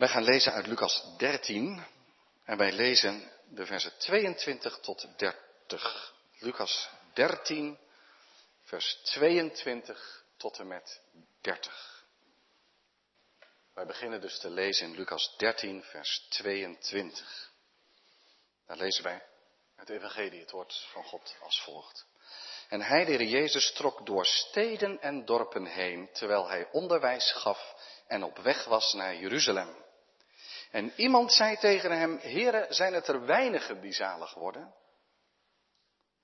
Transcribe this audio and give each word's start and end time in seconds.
Wij 0.00 0.08
gaan 0.08 0.24
lezen 0.24 0.52
uit 0.52 0.66
Lucas 0.66 1.04
13 1.16 1.84
en 2.44 2.56
wij 2.56 2.72
lezen 2.72 3.30
de 3.48 3.66
versen 3.66 3.98
22 3.98 4.78
tot 4.78 5.08
30. 5.16 6.14
Lucas 6.38 6.88
13, 7.12 7.78
vers 8.62 9.00
22 9.04 10.24
tot 10.36 10.58
en 10.58 10.66
met 10.66 11.00
30. 11.40 12.04
Wij 13.74 13.86
beginnen 13.86 14.20
dus 14.20 14.38
te 14.38 14.50
lezen 14.50 14.86
in 14.86 14.94
Lucas 14.94 15.34
13, 15.36 15.82
vers 15.82 16.26
22. 16.28 17.50
Daar 18.66 18.76
lezen 18.76 19.02
wij 19.04 19.22
het 19.76 19.88
Evangelie, 19.88 20.40
het 20.40 20.50
woord 20.50 20.86
van 20.92 21.04
God 21.04 21.36
als 21.40 21.62
volgt. 21.62 22.06
En 22.68 22.82
hij, 22.82 23.04
de 23.04 23.10
Heer 23.10 23.22
Jezus, 23.22 23.72
trok 23.72 24.06
door 24.06 24.26
steden 24.26 25.00
en 25.00 25.24
dorpen 25.24 25.66
heen, 25.66 26.12
terwijl 26.12 26.48
hij 26.48 26.68
onderwijs 26.70 27.32
gaf 27.32 27.74
en 28.06 28.22
op 28.22 28.38
weg 28.38 28.64
was 28.64 28.92
naar 28.92 29.16
Jeruzalem. 29.16 29.88
En 30.70 30.92
iemand 30.96 31.32
zei 31.32 31.56
tegen 31.56 31.98
hem, 31.98 32.16
Heren, 32.16 32.74
zijn 32.74 32.92
het 32.92 33.08
er 33.08 33.24
weinigen 33.24 33.80
die 33.80 33.92
zalig 33.92 34.34
worden? 34.34 34.74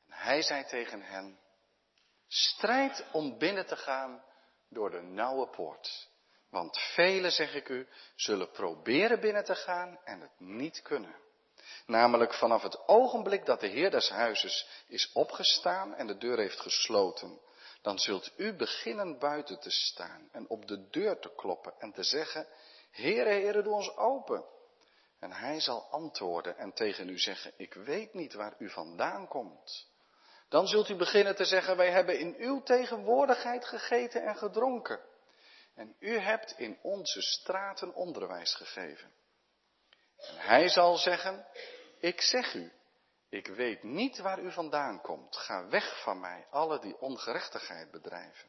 En 0.07 0.13
hij 0.13 0.43
zei 0.43 0.65
tegen 0.65 1.03
hen, 1.03 1.39
strijd 2.29 3.05
om 3.13 3.39
binnen 3.39 3.67
te 3.67 3.77
gaan 3.77 4.25
door 4.69 4.91
de 4.91 5.03
nauwe 5.03 5.49
poort. 5.49 6.09
Want 6.51 6.79
velen, 6.79 7.33
zeg 7.33 7.55
ik 7.55 7.69
u, 7.69 7.89
zullen 8.15 8.51
proberen 8.51 9.21
binnen 9.21 9.45
te 9.45 9.55
gaan 9.55 9.99
en 10.05 10.21
het 10.21 10.41
niet 10.41 10.83
kunnen. 10.83 11.15
Namelijk 11.87 12.35
vanaf 12.35 12.63
het 12.63 12.89
ogenblik 12.89 13.47
dat 13.47 13.61
de 13.61 13.67
Heer 13.67 13.91
des 13.91 14.09
huizes 14.09 14.69
is 14.89 15.13
opgestaan 15.13 15.95
en 15.95 16.07
de 16.07 16.17
deur 16.17 16.39
heeft 16.39 16.61
gesloten, 16.61 17.41
dan 17.83 17.99
zult 17.99 18.33
u 18.37 18.55
beginnen 18.55 19.19
buiten 19.19 19.61
te 19.61 19.71
staan 19.71 20.29
en 20.33 20.49
op 20.49 20.69
de 20.69 20.89
deur 20.91 21.19
te 21.19 21.35
kloppen 21.37 21.75
en 21.79 21.93
te 21.93 22.03
zeggen, 22.03 22.47
Heere, 22.97 23.31
Heere, 23.31 23.63
doe 23.63 23.75
ons 23.75 23.97
open. 23.97 24.45
En 25.19 25.33
hij 25.33 25.61
zal 25.61 25.89
antwoorden 25.91 26.57
en 26.57 26.73
tegen 26.73 27.09
u 27.09 27.19
zeggen, 27.19 27.53
ik 27.57 27.75
weet 27.75 28.15
niet 28.15 28.35
waar 28.35 28.55
u 28.59 28.71
vandaan 28.71 29.29
komt. 29.29 29.89
Dan 30.49 30.67
zult 30.67 30.89
u 30.89 30.95
beginnen 30.95 31.37
te 31.37 31.45
zeggen, 31.45 31.77
wij 31.77 31.91
hebben 31.91 32.19
in 32.19 32.35
uw 32.39 32.63
tegenwoordigheid 32.63 33.65
gegeten 33.65 34.23
en 34.23 34.37
gedronken. 34.37 35.01
En 35.75 35.97
u 35.99 36.19
hebt 36.19 36.55
in 36.59 36.79
onze 36.83 37.23
straten 37.23 37.95
onderwijs 37.95 38.55
gegeven. 38.55 39.13
En 40.17 40.37
hij 40.37 40.69
zal 40.69 40.97
zeggen, 40.97 41.47
ik 42.01 42.21
zeg 42.21 42.55
u, 42.55 42.73
ik 43.29 43.47
weet 43.47 43.83
niet 43.83 44.19
waar 44.19 44.41
u 44.41 44.53
vandaan 44.53 45.01
komt. 45.01 45.37
Ga 45.37 45.69
weg 45.69 46.03
van 46.03 46.21
mij, 46.21 46.47
alle 46.51 46.79
die 46.79 46.99
ongerechtigheid 46.99 47.91
bedrijven. 47.91 48.49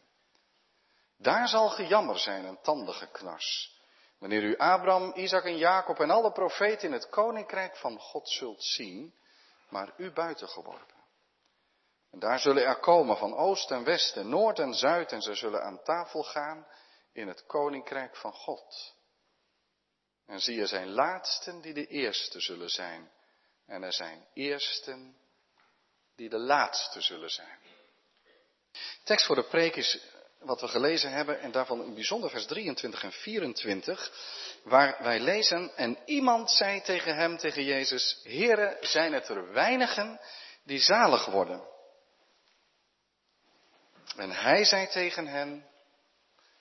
Daar 1.18 1.48
zal 1.48 1.70
gejammer 1.70 2.20
zijn 2.20 2.46
en 2.46 2.62
tandengeknars. 2.62 3.77
Wanneer 4.20 4.44
u 4.44 4.58
Abraham, 4.58 5.12
Isaac 5.16 5.44
en 5.44 5.58
Jacob 5.58 6.00
en 6.00 6.10
alle 6.10 6.32
profeten 6.32 6.88
in 6.88 6.94
het 6.94 7.10
koninkrijk 7.10 7.78
van 7.78 8.00
God 8.00 8.30
zult 8.30 8.64
zien, 8.64 9.16
maar 9.70 9.94
u 9.98 10.12
buiten 10.12 10.50
geworpen. 10.50 10.96
En 12.12 12.20
daar 12.20 12.40
zullen 12.40 12.66
er 12.66 12.80
komen 12.80 13.18
van 13.18 13.36
oost 13.36 13.72
en 13.72 13.84
west 13.84 14.16
en 14.16 14.30
noord 14.30 14.60
en 14.60 14.74
zuid 14.74 15.12
en 15.12 15.22
ze 15.22 15.36
zullen 15.36 15.64
aan 15.64 15.84
tafel 15.84 16.24
gaan 16.24 16.68
in 17.14 17.28
het 17.28 17.46
koninkrijk 17.46 18.16
van 18.16 18.34
God. 18.34 18.96
En 20.26 20.40
zie 20.40 20.62
er 20.62 20.68
zijn 20.68 20.90
laatsten 20.90 21.62
die 21.62 21.74
de 21.74 21.88
eerste 21.88 22.40
zullen 22.40 22.70
zijn. 22.70 23.12
En 23.66 23.84
er 23.84 23.94
zijn 23.94 24.28
eersten 24.34 25.18
die 26.16 26.30
de 26.30 26.40
laatste 26.40 27.02
zullen 27.02 27.30
zijn. 27.30 27.60
Tekst 29.04 29.26
voor 29.26 29.36
de 29.36 29.48
preek 29.48 29.76
is 29.76 30.00
wat 30.40 30.62
we 30.62 30.68
gelezen 30.68 31.12
hebben 31.12 31.40
en 31.42 31.52
daarvan 31.52 31.80
een 31.80 31.94
bijzonder 31.94 32.30
vers 32.30 32.46
23 32.46 33.04
en 33.04 33.12
24, 33.12 34.12
waar 34.64 35.04
wij 35.04 35.20
lezen, 35.20 35.72
en 35.76 35.98
iemand 36.06 36.52
zei 36.52 36.82
tegen 36.82 37.16
hem, 37.16 37.38
tegen 37.38 37.64
Jezus, 37.64 38.22
Heere, 38.24 38.78
zijn 38.82 39.14
het 39.14 39.28
er 39.28 39.52
weinigen 39.52 40.20
die 40.64 40.80
zalig 40.80 41.26
worden? 41.26 41.62
En 44.16 44.32
hij 44.32 44.66
zei 44.66 44.88
tegen 44.88 45.28
hen, 45.28 45.66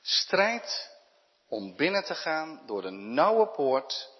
strijd 0.03 0.91
om 1.49 1.77
binnen 1.77 2.05
te 2.05 2.15
gaan 2.15 2.62
door 2.67 2.83
de 2.83 2.91
nauwe 2.91 3.47
poort, 3.47 4.15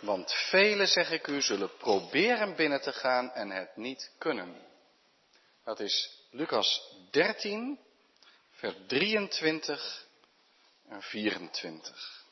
want 0.00 0.32
velen, 0.32 0.88
zeg 0.88 1.10
ik 1.10 1.26
u, 1.26 1.42
zullen 1.42 1.76
proberen 1.76 2.56
binnen 2.56 2.80
te 2.80 2.92
gaan 2.92 3.30
en 3.30 3.50
het 3.50 3.76
niet 3.76 4.12
kunnen. 4.18 4.56
Dat 5.64 5.80
is 5.80 6.20
Lucas 6.30 6.96
13, 7.10 7.78
vers 8.62 8.76
23 8.86 10.06
en 10.88 11.02
24. 11.02 12.24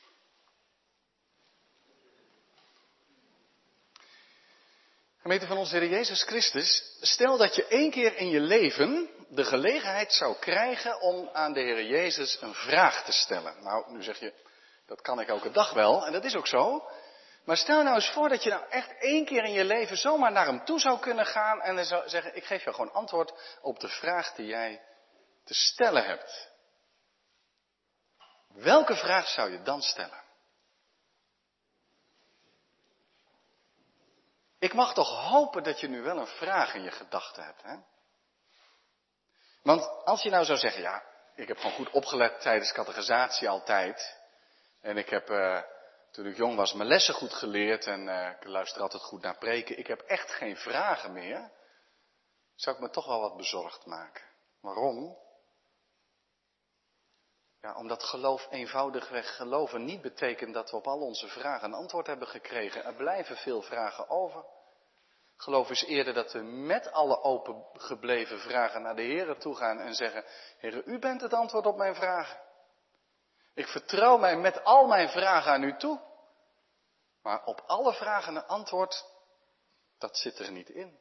Gemeente 5.21 5.47
van 5.47 5.57
onze 5.57 5.77
Heer 5.77 5.89
Jezus 5.89 6.23
Christus, 6.23 6.97
stel 7.01 7.37
dat 7.37 7.55
je 7.55 7.67
één 7.67 7.91
keer 7.91 8.17
in 8.17 8.29
je 8.29 8.41
leven 8.41 9.11
de 9.29 9.45
gelegenheid 9.45 10.13
zou 10.13 10.37
krijgen 10.39 11.01
om 11.01 11.29
aan 11.33 11.53
de 11.53 11.61
Heer 11.61 11.85
Jezus 11.85 12.41
een 12.41 12.55
vraag 12.55 13.05
te 13.05 13.13
stellen. 13.13 13.63
Nou, 13.63 13.93
nu 13.93 14.03
zeg 14.03 14.19
je, 14.19 14.33
dat 14.87 15.01
kan 15.01 15.21
ik 15.21 15.29
elke 15.29 15.51
dag 15.51 15.73
wel, 15.73 16.07
en 16.07 16.13
dat 16.13 16.25
is 16.25 16.37
ook 16.37 16.47
zo. 16.47 16.89
Maar 17.45 17.57
stel 17.57 17.83
nou 17.83 17.95
eens 17.95 18.11
voor 18.11 18.29
dat 18.29 18.43
je 18.43 18.51
nou 18.51 18.65
echt 18.69 18.99
één 18.99 19.25
keer 19.25 19.45
in 19.45 19.53
je 19.53 19.65
leven 19.65 19.97
zomaar 19.97 20.33
naar 20.33 20.47
hem 20.47 20.65
toe 20.65 20.81
zou 20.81 20.99
kunnen 20.99 21.27
gaan 21.27 21.61
en 21.61 21.77
dan 21.77 21.85
zou 21.85 22.09
zeggen, 22.09 22.37
ik 22.37 22.45
geef 22.45 22.63
jou 22.63 22.75
gewoon 22.75 22.93
antwoord 22.93 23.33
op 23.63 23.81
de 23.81 23.89
vraag 23.89 24.35
die 24.35 24.47
jij 24.47 24.81
te 25.51 25.57
stellen 25.57 26.05
hebt. 26.05 26.51
Welke 28.49 28.97
vraag 28.97 29.29
zou 29.29 29.51
je 29.51 29.63
dan 29.63 29.83
stellen? 29.83 30.25
Ik 34.59 34.73
mag 34.75 34.95
toch 34.95 35.29
hopen 35.29 35.63
dat 35.63 35.81
je 35.81 35.89
nu 35.89 36.03
wel 36.03 36.19
een 36.19 36.27
vraag 36.27 36.75
in 36.75 36.83
je 36.83 36.91
gedachten 36.91 37.45
hebt, 37.45 37.63
hè? 37.63 37.77
Want 39.63 40.05
als 40.05 40.23
je 40.23 40.31
nou 40.31 40.45
zou 40.45 40.59
zeggen, 40.59 40.83
ja, 40.83 41.05
ik 41.35 41.49
heb 41.49 41.57
gewoon 41.57 41.77
goed 41.77 41.91
opgelet 41.91 42.41
tijdens 42.41 42.73
catechisatie 42.73 43.49
altijd. 43.49 44.19
En 44.81 44.97
ik 44.97 45.09
heb, 45.09 45.31
uh, 45.31 45.63
toen 46.11 46.27
ik 46.27 46.37
jong 46.37 46.57
was, 46.57 46.73
mijn 46.73 46.89
lessen 46.89 47.15
goed 47.15 47.35
geleerd 47.35 47.87
en 47.87 48.07
uh, 48.07 48.31
ik 48.31 48.45
luister 48.45 48.83
altijd 48.83 49.03
goed 49.03 49.23
naar 49.23 49.39
preken. 49.39 49.79
Ik 49.79 49.87
heb 49.87 50.01
echt 50.01 50.31
geen 50.31 50.57
vragen 50.57 51.13
meer. 51.13 51.51
Zou 52.55 52.77
ik 52.77 52.83
me 52.83 52.91
toch 52.91 53.07
wel 53.07 53.21
wat 53.21 53.37
bezorgd 53.37 53.87
maken. 53.87 54.25
Waarom? 54.61 55.29
Ja, 57.61 57.75
omdat 57.75 58.03
geloof 58.03 58.47
eenvoudigweg 58.51 59.37
geloven 59.37 59.85
niet 59.85 60.01
betekent 60.01 60.55
dat 60.55 60.71
we 60.71 60.77
op 60.77 60.87
al 60.87 61.01
onze 61.01 61.29
vragen 61.29 61.69
een 61.69 61.75
antwoord 61.75 62.07
hebben 62.07 62.29
gekregen. 62.29 62.85
Er 62.85 62.95
blijven 62.95 63.37
veel 63.37 63.63
vragen 63.63 64.09
over. 64.09 64.45
Geloof 65.37 65.71
is 65.71 65.85
eerder 65.85 66.15
dat 66.15 66.33
we 66.33 66.43
met 66.43 66.93
alle 66.93 67.23
opengebleven 67.23 68.39
vragen 68.39 68.83
naar 68.83 68.97
de 68.97 69.03
Heer 69.03 69.39
toe 69.39 69.57
gaan 69.57 69.79
en 69.79 69.95
zeggen, 69.95 70.25
Heer, 70.59 70.87
u 70.87 70.99
bent 70.99 71.21
het 71.21 71.33
antwoord 71.33 71.67
op 71.67 71.77
mijn 71.77 71.95
vragen. 71.95 72.41
Ik 73.55 73.67
vertrouw 73.67 74.17
mij 74.17 74.37
met 74.37 74.65
al 74.65 74.87
mijn 74.87 75.09
vragen 75.09 75.53
aan 75.53 75.63
u 75.63 75.77
toe. 75.77 76.01
Maar 77.23 77.45
op 77.45 77.63
alle 77.67 77.93
vragen 77.93 78.37
een 78.37 78.47
antwoord, 78.47 79.05
dat 79.99 80.17
zit 80.17 80.39
er 80.39 80.51
niet 80.51 80.69
in. 80.69 80.99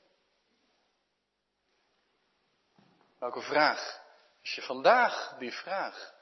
Welke 3.20 3.42
vraag? 3.42 4.02
Als 4.42 4.56
je 4.56 4.62
vandaag 4.62 5.36
die 5.38 5.54
vraag 5.54 6.18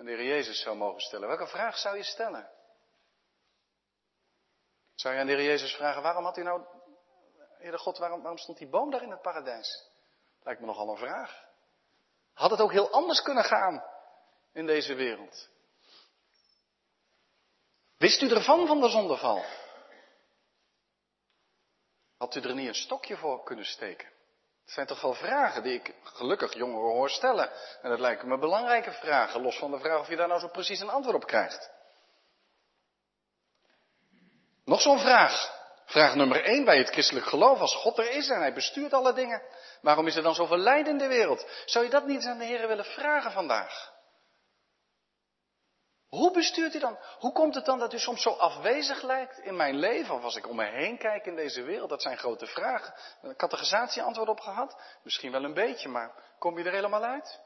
aan 0.00 0.06
de 0.06 0.12
Heer 0.12 0.26
Jezus 0.26 0.60
zou 0.60 0.76
mogen 0.76 1.00
stellen, 1.00 1.28
welke 1.28 1.46
vraag 1.46 1.78
zou 1.78 1.96
je 1.96 2.02
stellen? 2.02 2.50
Zou 4.94 5.14
je 5.14 5.20
aan 5.20 5.26
de 5.26 5.32
Heer 5.32 5.44
Jezus 5.44 5.74
vragen, 5.74 6.02
waarom 6.02 6.24
had 6.24 6.36
u 6.36 6.42
nou, 6.42 6.64
Heere 7.58 7.78
God, 7.78 7.98
waarom, 7.98 8.20
waarom 8.20 8.38
stond 8.38 8.58
die 8.58 8.68
boom 8.68 8.90
daar 8.90 9.02
in 9.02 9.10
het 9.10 9.22
paradijs? 9.22 9.90
Lijkt 10.42 10.60
me 10.60 10.66
nogal 10.66 10.88
een 10.88 10.96
vraag. 10.96 11.44
Had 12.32 12.50
het 12.50 12.60
ook 12.60 12.72
heel 12.72 12.90
anders 12.90 13.22
kunnen 13.22 13.44
gaan 13.44 13.84
in 14.52 14.66
deze 14.66 14.94
wereld? 14.94 15.48
Wist 17.96 18.22
u 18.22 18.30
ervan 18.30 18.66
van 18.66 18.80
de 18.80 18.88
zondeval? 18.88 19.44
Had 22.16 22.34
u 22.34 22.40
er 22.40 22.54
niet 22.54 22.68
een 22.68 22.74
stokje 22.74 23.16
voor 23.16 23.42
kunnen 23.42 23.64
steken? 23.64 24.12
Zijn 24.70 24.86
toch 24.86 25.00
wel 25.00 25.14
vragen 25.14 25.62
die 25.62 25.74
ik 25.74 25.94
gelukkig 26.02 26.54
jongeren 26.54 26.90
hoor 26.90 27.10
stellen. 27.10 27.50
En 27.82 27.90
dat 27.90 28.00
lijken 28.00 28.28
me 28.28 28.38
belangrijke 28.38 28.92
vragen, 28.92 29.42
los 29.42 29.58
van 29.58 29.70
de 29.70 29.78
vraag 29.78 30.00
of 30.00 30.08
je 30.08 30.16
daar 30.16 30.28
nou 30.28 30.40
zo 30.40 30.48
precies 30.48 30.80
een 30.80 30.90
antwoord 30.90 31.16
op 31.16 31.26
krijgt. 31.26 31.70
Nog 34.64 34.80
zo'n 34.80 34.98
vraag. 34.98 35.58
Vraag 35.84 36.14
nummer 36.14 36.44
1 36.44 36.64
bij 36.64 36.78
het 36.78 36.90
christelijk 36.90 37.26
geloof. 37.26 37.60
Als 37.60 37.74
God 37.74 37.98
er 37.98 38.10
is 38.10 38.28
en 38.28 38.40
hij 38.40 38.52
bestuurt 38.52 38.92
alle 38.92 39.12
dingen, 39.12 39.42
waarom 39.80 40.06
is 40.06 40.16
er 40.16 40.22
dan 40.22 40.34
zoveel 40.34 40.58
lijden 40.58 40.92
in 40.92 40.98
de 40.98 41.08
wereld? 41.08 41.46
Zou 41.64 41.84
je 41.84 41.90
dat 41.90 42.06
niet 42.06 42.16
eens 42.16 42.26
aan 42.26 42.38
de 42.38 42.44
Heer 42.44 42.68
willen 42.68 42.84
vragen 42.84 43.32
vandaag? 43.32 43.92
Hoe 46.10 46.32
bestuurt 46.32 46.74
u 46.74 46.78
dan? 46.78 46.98
Hoe 47.18 47.32
komt 47.32 47.54
het 47.54 47.64
dan 47.64 47.78
dat 47.78 47.92
u 47.92 47.98
soms 47.98 48.22
zo 48.22 48.30
afwezig 48.30 49.02
lijkt 49.02 49.38
in 49.38 49.56
mijn 49.56 49.76
leven? 49.78 50.14
Of 50.14 50.22
als 50.22 50.36
ik 50.36 50.48
om 50.48 50.56
me 50.56 50.64
heen 50.64 50.98
kijk 50.98 51.26
in 51.26 51.36
deze 51.36 51.62
wereld? 51.62 51.90
Dat 51.90 52.02
zijn 52.02 52.18
grote 52.18 52.46
vragen. 52.46 52.94
Had 53.36 53.50
de 53.50 54.02
antwoord 54.02 54.28
op 54.28 54.40
gehad. 54.40 54.82
Misschien 55.02 55.32
wel 55.32 55.44
een 55.44 55.54
beetje, 55.54 55.88
maar 55.88 56.34
kom 56.38 56.58
je 56.58 56.64
er 56.64 56.72
helemaal 56.72 57.04
uit? 57.04 57.40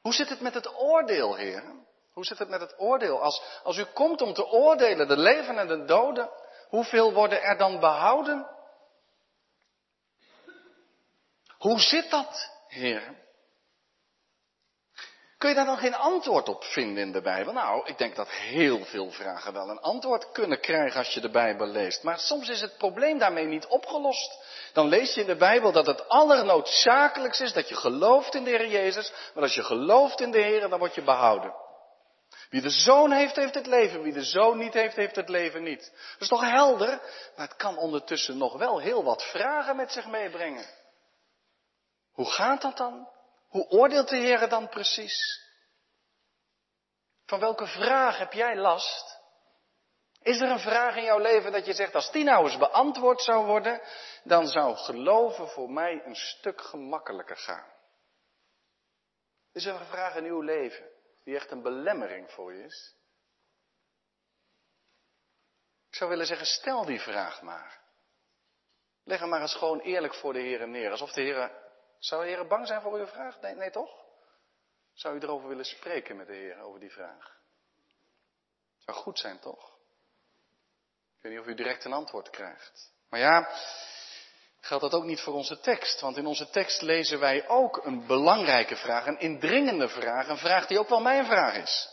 Hoe 0.00 0.12
zit 0.12 0.28
het 0.28 0.40
met 0.40 0.54
het 0.54 0.74
oordeel, 0.74 1.34
Heer? 1.34 1.64
Hoe 2.12 2.24
zit 2.24 2.38
het 2.38 2.48
met 2.48 2.60
het 2.60 2.74
oordeel? 2.78 3.22
Als, 3.22 3.60
als 3.62 3.76
u 3.76 3.84
komt 3.84 4.20
om 4.20 4.34
te 4.34 4.46
oordelen, 4.46 5.08
de 5.08 5.18
leven 5.18 5.58
en 5.58 5.66
de 5.66 5.84
doden, 5.84 6.30
hoeveel 6.68 7.12
worden 7.12 7.42
er 7.42 7.58
dan 7.58 7.80
behouden? 7.80 8.46
Hoe 11.58 11.80
zit 11.80 12.10
dat, 12.10 12.50
Heer? 12.68 13.23
Kun 15.44 15.52
je 15.52 15.58
daar 15.58 15.74
dan 15.74 15.78
geen 15.78 15.94
antwoord 15.94 16.48
op 16.48 16.64
vinden 16.64 17.02
in 17.02 17.12
de 17.12 17.20
Bijbel? 17.20 17.52
Nou, 17.52 17.86
ik 17.86 17.98
denk 17.98 18.16
dat 18.16 18.30
heel 18.30 18.84
veel 18.84 19.10
vragen 19.10 19.52
wel 19.52 19.68
een 19.68 19.80
antwoord 19.80 20.32
kunnen 20.32 20.60
krijgen 20.60 20.98
als 20.98 21.14
je 21.14 21.20
de 21.20 21.30
Bijbel 21.30 21.66
leest. 21.66 22.02
Maar 22.02 22.18
soms 22.18 22.48
is 22.48 22.60
het 22.60 22.76
probleem 22.78 23.18
daarmee 23.18 23.44
niet 23.44 23.66
opgelost. 23.66 24.38
Dan 24.72 24.88
lees 24.88 25.14
je 25.14 25.20
in 25.20 25.26
de 25.26 25.36
Bijbel 25.36 25.72
dat 25.72 25.86
het 25.86 26.08
allernoodzakelijkst 26.08 27.40
is 27.40 27.52
dat 27.52 27.68
je 27.68 27.74
gelooft 27.74 28.34
in 28.34 28.44
de 28.44 28.50
Heer 28.50 28.68
Jezus. 28.68 29.12
Maar 29.34 29.42
als 29.42 29.54
je 29.54 29.62
gelooft 29.62 30.20
in 30.20 30.30
de 30.30 30.40
Heer, 30.40 30.68
dan 30.68 30.78
word 30.78 30.94
je 30.94 31.02
behouden. 31.02 31.54
Wie 32.50 32.60
de 32.60 32.70
zoon 32.70 33.12
heeft, 33.12 33.36
heeft 33.36 33.54
het 33.54 33.66
leven. 33.66 34.02
Wie 34.02 34.12
de 34.12 34.24
zoon 34.24 34.58
niet 34.58 34.74
heeft, 34.74 34.96
heeft 34.96 35.16
het 35.16 35.28
leven 35.28 35.62
niet. 35.62 35.92
Dat 36.12 36.20
is 36.20 36.28
toch 36.28 36.50
helder? 36.50 37.00
Maar 37.36 37.46
het 37.48 37.56
kan 37.56 37.76
ondertussen 37.76 38.38
nog 38.38 38.58
wel 38.58 38.78
heel 38.78 39.04
wat 39.04 39.22
vragen 39.22 39.76
met 39.76 39.92
zich 39.92 40.06
meebrengen. 40.06 40.66
Hoe 42.12 42.30
gaat 42.30 42.62
dat 42.62 42.76
dan? 42.76 43.08
Hoe 43.54 43.68
oordeelt 43.68 44.08
de 44.08 44.16
Heer 44.16 44.48
dan 44.48 44.68
precies? 44.68 45.42
Van 47.26 47.40
welke 47.40 47.66
vraag 47.66 48.18
heb 48.18 48.32
jij 48.32 48.56
last? 48.56 49.20
Is 50.22 50.40
er 50.40 50.50
een 50.50 50.58
vraag 50.58 50.96
in 50.96 51.02
jouw 51.02 51.18
leven 51.18 51.52
dat 51.52 51.66
je 51.66 51.72
zegt, 51.72 51.94
als 51.94 52.12
die 52.12 52.24
nou 52.24 52.44
eens 52.44 52.58
beantwoord 52.58 53.22
zou 53.22 53.46
worden, 53.46 53.80
dan 54.24 54.46
zou 54.46 54.76
geloven 54.76 55.48
voor 55.48 55.70
mij 55.70 56.02
een 56.04 56.14
stuk 56.14 56.60
gemakkelijker 56.60 57.36
gaan? 57.36 57.72
Is 59.52 59.64
er 59.64 59.74
een 59.74 59.86
vraag 59.86 60.14
in 60.16 60.24
uw 60.24 60.40
leven 60.40 60.90
die 61.24 61.34
echt 61.34 61.50
een 61.50 61.62
belemmering 61.62 62.30
voor 62.30 62.54
je 62.54 62.64
is? 62.64 62.94
Ik 65.88 65.94
zou 65.94 66.10
willen 66.10 66.26
zeggen, 66.26 66.46
stel 66.46 66.84
die 66.84 67.00
vraag 67.00 67.42
maar. 67.42 67.80
Leg 69.04 69.20
hem 69.20 69.28
maar 69.28 69.40
eens 69.40 69.56
gewoon 69.56 69.80
eerlijk 69.80 70.14
voor 70.14 70.32
de 70.32 70.40
Heer 70.40 70.68
neer, 70.68 70.90
alsof 70.90 71.12
de 71.12 71.20
Heer 71.20 71.62
zou 72.04 72.22
de 72.22 72.28
Heer 72.28 72.46
bang 72.46 72.66
zijn 72.66 72.80
voor 72.80 72.98
uw 72.98 73.06
vraag? 73.06 73.40
Nee, 73.40 73.54
nee 73.54 73.70
toch? 73.70 73.90
Zou 74.92 75.16
u 75.16 75.20
erover 75.20 75.48
willen 75.48 75.64
spreken 75.64 76.16
met 76.16 76.26
de 76.26 76.32
Heer, 76.32 76.60
over 76.60 76.80
die 76.80 76.90
vraag? 76.90 77.36
Zou 78.78 78.96
goed 78.96 79.18
zijn, 79.18 79.38
toch? 79.38 79.72
Ik 81.16 81.22
weet 81.22 81.32
niet 81.32 81.40
of 81.40 81.46
u 81.46 81.54
direct 81.54 81.84
een 81.84 81.92
antwoord 81.92 82.30
krijgt. 82.30 82.92
Maar 83.08 83.20
ja, 83.20 83.48
geldt 84.60 84.82
dat 84.82 84.94
ook 84.94 85.04
niet 85.04 85.20
voor 85.20 85.34
onze 85.34 85.60
tekst. 85.60 86.00
Want 86.00 86.16
in 86.16 86.26
onze 86.26 86.50
tekst 86.50 86.82
lezen 86.82 87.20
wij 87.20 87.48
ook 87.48 87.84
een 87.84 88.06
belangrijke 88.06 88.76
vraag, 88.76 89.06
een 89.06 89.20
indringende 89.20 89.88
vraag, 89.88 90.28
een 90.28 90.38
vraag 90.38 90.66
die 90.66 90.78
ook 90.78 90.88
wel 90.88 91.00
mijn 91.00 91.24
vraag 91.24 91.56
is. 91.56 91.88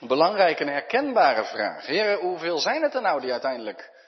Een 0.00 0.08
belangrijke 0.08 0.64
en 0.64 0.72
herkenbare 0.72 1.44
vraag. 1.44 1.86
Heren, 1.86 2.18
hoeveel 2.18 2.58
zijn 2.58 2.82
het 2.82 2.94
er 2.94 3.02
nou 3.02 3.20
die 3.20 3.32
uiteindelijk 3.32 3.99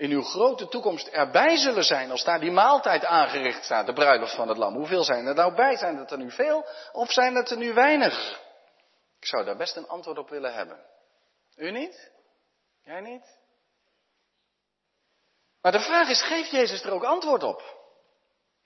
in 0.00 0.10
uw 0.10 0.22
grote 0.22 0.68
toekomst 0.68 1.06
erbij 1.06 1.56
zullen 1.56 1.84
zijn 1.84 2.10
als 2.10 2.24
daar 2.24 2.40
die 2.40 2.50
maaltijd 2.50 3.04
aangericht 3.04 3.64
staat, 3.64 3.86
de 3.86 3.92
bruiloft 3.92 4.34
van 4.34 4.48
het 4.48 4.56
lam. 4.56 4.74
Hoeveel 4.74 5.04
zijn 5.04 5.26
er 5.26 5.34
nou 5.34 5.54
bij? 5.54 5.76
Zijn 5.76 5.96
het 5.96 6.10
er 6.10 6.18
nu 6.18 6.30
veel 6.30 6.66
of 6.92 7.12
zijn 7.12 7.34
het 7.34 7.50
er 7.50 7.56
nu 7.56 7.72
weinig? 7.72 8.40
Ik 9.18 9.26
zou 9.26 9.44
daar 9.44 9.56
best 9.56 9.76
een 9.76 9.88
antwoord 9.88 10.18
op 10.18 10.28
willen 10.28 10.54
hebben. 10.54 10.80
U 11.56 11.70
niet? 11.70 12.10
Jij 12.82 13.00
niet? 13.00 13.38
Maar 15.62 15.72
de 15.72 15.80
vraag 15.80 16.08
is, 16.08 16.22
geeft 16.22 16.50
Jezus 16.50 16.82
er 16.82 16.92
ook 16.92 17.04
antwoord 17.04 17.42
op? 17.42 17.62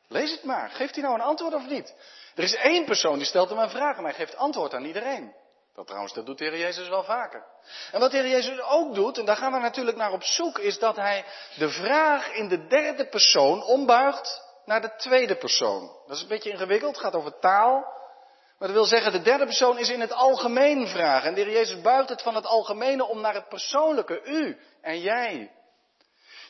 Lees 0.09 0.31
het 0.31 0.45
maar. 0.45 0.71
Geeft 0.71 0.95
hij 0.95 1.03
nou 1.03 1.15
een 1.15 1.27
antwoord 1.27 1.55
of 1.55 1.67
niet? 1.67 1.95
Er 2.35 2.43
is 2.43 2.55
één 2.55 2.85
persoon 2.85 3.19
die 3.19 3.27
stelt 3.27 3.49
hem 3.49 3.59
een 3.59 3.71
vraag 3.71 3.97
en 3.97 4.05
hij 4.05 4.15
geeft 4.15 4.37
antwoord 4.37 4.75
aan 4.75 4.85
iedereen. 4.85 5.35
Dat 5.75 5.87
trouwens, 5.87 6.15
dat 6.15 6.27
doet 6.27 6.39
de 6.39 6.45
Heer 6.45 6.59
Jezus 6.59 6.89
wel 6.89 7.05
vaker. 7.05 7.45
En 7.93 8.01
wat 8.01 8.11
de 8.11 8.17
Heer 8.17 8.31
Jezus 8.31 8.61
ook 8.61 8.95
doet, 8.95 9.19
en 9.19 9.25
daar 9.25 9.37
gaan 9.37 9.53
we 9.53 9.59
natuurlijk 9.59 9.97
naar 9.97 10.13
op 10.13 10.23
zoek, 10.23 10.59
is 10.59 10.79
dat 10.79 10.97
hij 10.97 11.25
de 11.57 11.69
vraag 11.69 12.33
in 12.33 12.49
de 12.49 12.67
derde 12.67 13.09
persoon 13.09 13.63
ombuigt 13.63 14.43
naar 14.65 14.81
de 14.81 14.95
tweede 14.97 15.37
persoon. 15.37 15.97
Dat 16.07 16.17
is 16.17 16.23
een 16.23 16.29
beetje 16.29 16.51
ingewikkeld, 16.51 16.95
het 16.95 17.05
gaat 17.05 17.15
over 17.15 17.39
taal. 17.39 17.93
Maar 18.59 18.69
dat 18.69 18.77
wil 18.77 18.85
zeggen, 18.85 19.13
de 19.13 19.23
derde 19.23 19.45
persoon 19.45 19.79
is 19.79 19.89
in 19.89 20.01
het 20.01 20.13
algemeen 20.13 20.89
vragen. 20.89 21.29
En 21.29 21.35
de 21.35 21.41
Heer 21.41 21.53
Jezus 21.53 21.81
buigt 21.81 22.09
het 22.09 22.23
van 22.23 22.35
het 22.35 22.47
algemene 22.47 23.05
om 23.05 23.21
naar 23.21 23.35
het 23.35 23.49
persoonlijke, 23.49 24.23
u 24.25 24.59
en 24.81 25.01
jij. 25.01 25.51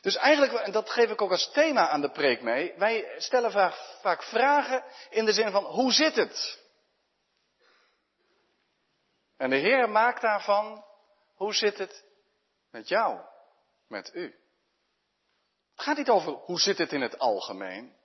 Dus 0.00 0.17
eigenlijk, 0.17 0.53
en 0.53 0.73
dat 0.73 0.91
geef 0.91 1.11
ik 1.11 1.23
ook 1.23 1.31
als 1.31 1.50
thema 1.53 1.88
aan 1.88 2.00
de 2.00 2.11
preek 2.11 2.43
mee, 2.43 2.75
wij 2.77 3.15
stellen 3.17 3.50
vaak, 3.53 3.75
vaak 4.00 4.23
vragen 4.23 4.85
in 5.11 5.25
de 5.25 5.32
zin 5.32 5.50
van, 5.50 5.65
hoe 5.65 5.93
zit 5.93 6.15
het? 6.15 6.62
En 9.37 9.51
de 9.51 9.57
Heer 9.57 9.89
maakt 9.89 10.21
daarvan, 10.21 10.85
hoe 11.35 11.55
zit 11.55 11.79
het 11.79 12.05
met 12.71 12.89
jou, 12.89 13.21
met 13.89 14.15
u? 14.15 14.25
Het 15.75 15.85
gaat 15.85 15.97
niet 15.97 16.11
over 16.11 16.33
hoe 16.33 16.61
zit 16.61 16.79
het 16.79 16.93
in 16.93 17.01
het 17.01 17.19
algemeen. 17.19 17.97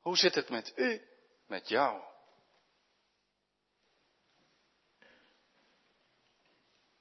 Hoe 0.00 0.16
zit 0.16 0.34
het 0.34 0.48
met 0.48 0.72
u, 0.76 1.08
met 1.46 1.68
jou? 1.68 2.02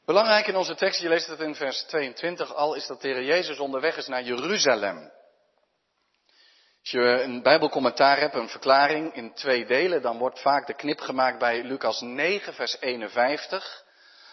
Belangrijk 0.05 0.47
in 0.47 0.55
onze 0.55 0.75
tekst, 0.75 1.01
je 1.01 1.09
leest 1.09 1.27
het 1.27 1.39
in 1.39 1.55
vers 1.55 1.83
22 1.83 2.53
al, 2.53 2.75
is 2.75 2.87
dat 2.87 3.01
de 3.01 3.07
Heer 3.07 3.23
Jezus 3.23 3.59
onderweg 3.59 3.97
is 3.97 4.07
naar 4.07 4.23
Jeruzalem. 4.23 5.11
Als 6.81 6.91
je 6.91 7.21
een 7.21 7.41
Bijbelcommentaar 7.41 8.19
hebt, 8.19 8.35
een 8.35 8.49
verklaring 8.49 9.13
in 9.13 9.33
twee 9.33 9.65
delen, 9.65 10.01
dan 10.01 10.17
wordt 10.17 10.41
vaak 10.41 10.67
de 10.67 10.73
knip 10.73 10.99
gemaakt 10.99 11.39
bij 11.39 11.63
Lucas 11.63 12.01
9, 12.01 12.53
vers 12.53 12.77
51. 12.79 13.83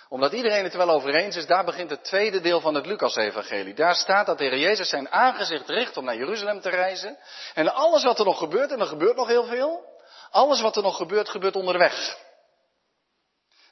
Omdat 0.09 0.33
iedereen 0.33 0.63
het 0.65 0.73
er 0.73 0.79
wel 0.79 0.91
over 0.91 1.15
eens 1.15 1.37
is, 1.37 1.47
daar 1.47 1.65
begint 1.65 1.91
het 1.91 2.05
tweede 2.05 2.41
deel 2.41 2.61
van 2.61 2.75
het 2.75 2.87
Lucas-evangelie. 2.87 3.75
Daar 3.75 3.95
staat 3.95 4.27
dat 4.27 4.39
de 4.39 4.45
Heer 4.45 4.59
Jezus 4.59 4.89
zijn 4.89 5.11
aangezicht 5.11 5.69
richt 5.69 5.97
om 5.97 6.05
naar 6.05 6.17
Jeruzalem 6.17 6.61
te 6.61 6.71
reizen. 6.71 7.19
En 7.55 7.75
alles 7.75 8.05
wat 8.05 8.19
er 8.19 8.25
nog 8.25 8.39
gebeurt, 8.39 8.71
en 8.71 8.81
er 8.81 8.87
gebeurt 8.87 9.17
nog 9.17 9.29
heel 9.29 9.45
veel, 9.45 9.85
alles 10.31 10.61
wat 10.61 10.77
er 10.77 10.83
nog 10.83 10.97
gebeurt, 10.97 11.29
gebeurt 11.29 11.57
onderweg. 11.57 12.17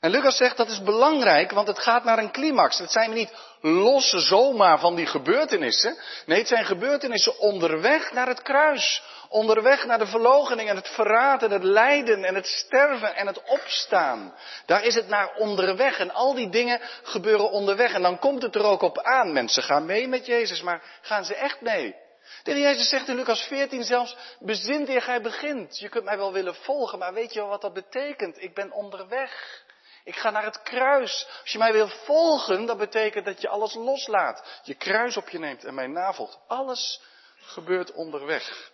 En 0.06 0.12
Lucas 0.12 0.36
zegt 0.36 0.56
dat 0.56 0.68
is 0.68 0.82
belangrijk, 0.82 1.50
want 1.50 1.68
het 1.68 1.78
gaat 1.78 2.04
naar 2.04 2.18
een 2.18 2.32
climax. 2.32 2.78
Het 2.78 2.90
zijn 2.90 3.12
niet 3.12 3.32
losse 3.60 4.18
zomaar 4.18 4.78
van 4.78 4.94
die 4.94 5.06
gebeurtenissen. 5.06 5.98
Nee, 6.26 6.38
het 6.38 6.48
zijn 6.48 6.64
gebeurtenissen 6.64 7.38
onderweg 7.38 8.12
naar 8.12 8.26
het 8.26 8.42
kruis. 8.42 9.02
Onderweg 9.28 9.86
naar 9.86 9.98
de 9.98 10.06
verlogening 10.06 10.68
en 10.68 10.76
het 10.76 10.88
verraad 10.88 11.42
en 11.42 11.50
het 11.50 11.62
lijden 11.62 12.24
en 12.24 12.34
het 12.34 12.46
sterven 12.46 13.16
en 13.16 13.26
het 13.26 13.42
opstaan. 13.42 14.34
Daar 14.66 14.84
is 14.84 14.94
het 14.94 15.08
naar 15.08 15.34
onderweg 15.34 15.98
en 15.98 16.10
al 16.10 16.34
die 16.34 16.48
dingen 16.48 16.80
gebeuren 17.02 17.50
onderweg. 17.50 17.92
En 17.92 18.02
dan 18.02 18.18
komt 18.18 18.42
het 18.42 18.54
er 18.54 18.64
ook 18.64 18.82
op 18.82 18.98
aan. 18.98 19.32
Mensen 19.32 19.62
gaan 19.62 19.86
mee 19.86 20.08
met 20.08 20.26
Jezus, 20.26 20.62
maar 20.62 20.82
gaan 21.02 21.24
ze 21.24 21.34
echt 21.34 21.60
mee? 21.60 21.94
De 22.42 22.52
heer 22.52 22.60
Jezus 22.60 22.88
zegt 22.88 23.08
in 23.08 23.16
Lucas 23.16 23.42
14 23.42 23.84
zelfs, 23.84 24.16
bezint 24.38 24.88
eer 24.88 25.02
gij 25.02 25.20
begint. 25.20 25.78
Je 25.78 25.88
kunt 25.88 26.04
mij 26.04 26.16
wel 26.16 26.32
willen 26.32 26.54
volgen, 26.54 26.98
maar 26.98 27.14
weet 27.14 27.32
je 27.32 27.40
wel 27.40 27.48
wat 27.48 27.60
dat 27.60 27.72
betekent? 27.72 28.42
Ik 28.42 28.54
ben 28.54 28.72
onderweg. 28.72 29.64
Ik 30.06 30.16
ga 30.16 30.30
naar 30.30 30.44
het 30.44 30.62
kruis. 30.62 31.26
Als 31.40 31.52
je 31.52 31.58
mij 31.58 31.72
wil 31.72 31.88
volgen, 31.88 32.66
dat 32.66 32.78
betekent 32.78 33.24
dat 33.24 33.40
je 33.40 33.48
alles 33.48 33.74
loslaat. 33.74 34.60
Je 34.62 34.74
kruis 34.74 35.16
op 35.16 35.28
je 35.28 35.38
neemt 35.38 35.64
en 35.64 35.74
mij 35.74 35.86
navolgt. 35.86 36.38
Alles 36.46 37.02
gebeurt 37.36 37.92
onderweg. 37.92 38.72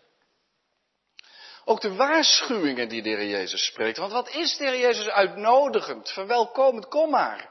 Ook 1.65 1.81
de 1.81 1.95
waarschuwingen 1.95 2.89
die 2.89 3.03
de 3.03 3.29
Jezus 3.29 3.65
spreekt. 3.65 3.99
Want 3.99 4.13
wat 4.13 4.29
is 4.29 4.57
de 4.57 4.79
Jezus 4.79 5.09
uitnodigend, 5.09 6.11
verwelkomend, 6.11 6.89
kom 6.89 7.11
maar. 7.11 7.51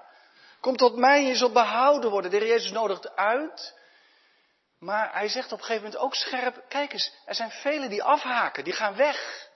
Kom 0.60 0.78
tot 0.78 0.96
mij, 0.96 1.24
je 1.24 1.36
zult 1.36 1.54
behouden 1.54 2.10
worden. 2.10 2.32
De 2.32 2.46
Jezus 2.46 2.72
nodigt 2.72 3.16
uit. 3.16 3.80
Maar 4.80 5.14
hij 5.14 5.30
zegt 5.30 5.52
op 5.52 5.60
een 5.60 5.66
gegeven 5.66 5.84
moment 5.84 6.04
ook 6.04 6.16
scherp, 6.16 6.64
kijk 6.68 6.94
eens, 6.94 7.14
er 7.26 7.36
zijn 7.36 7.52
velen 7.52 7.90
die 7.90 8.04
afhaken, 8.04 8.64
die 8.64 8.74
gaan 8.74 8.96
weg. 8.96 9.50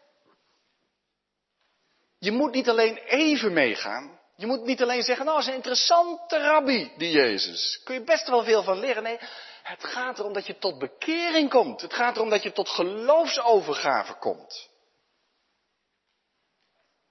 Je 2.26 2.32
moet 2.32 2.52
niet 2.52 2.70
alleen 2.70 2.98
even 2.98 3.54
meegaan. 3.54 4.20
Je 4.36 4.46
moet 4.46 4.64
niet 4.64 4.82
alleen 4.82 5.04
zeggen, 5.04 5.26
nou, 5.26 5.40
is 5.40 5.48
een 5.48 5.54
interessante 5.54 6.38
rabbi, 6.38 6.92
die 6.98 7.12
Jezus. 7.12 7.82
Kun 7.84 7.96
je 7.96 8.04
best 8.04 8.28
wel 8.28 8.44
veel 8.44 8.64
van 8.64 8.80
leren. 8.80 9.04
Nee, 9.04 9.18
het 9.64 9.84
gaat 9.84 10.20
erom 10.20 10.34
dat 10.34 10.46
je 10.46 10.58
tot 10.58 10.80
bekering 10.80 11.50
komt. 11.50 11.82
Het 11.82 11.94
gaat 11.94 12.16
erom 12.16 12.30
dat 12.30 12.44
je 12.44 12.52
tot 12.52 12.70
geloofsovergave 12.70 14.14
komt. 14.14 14.70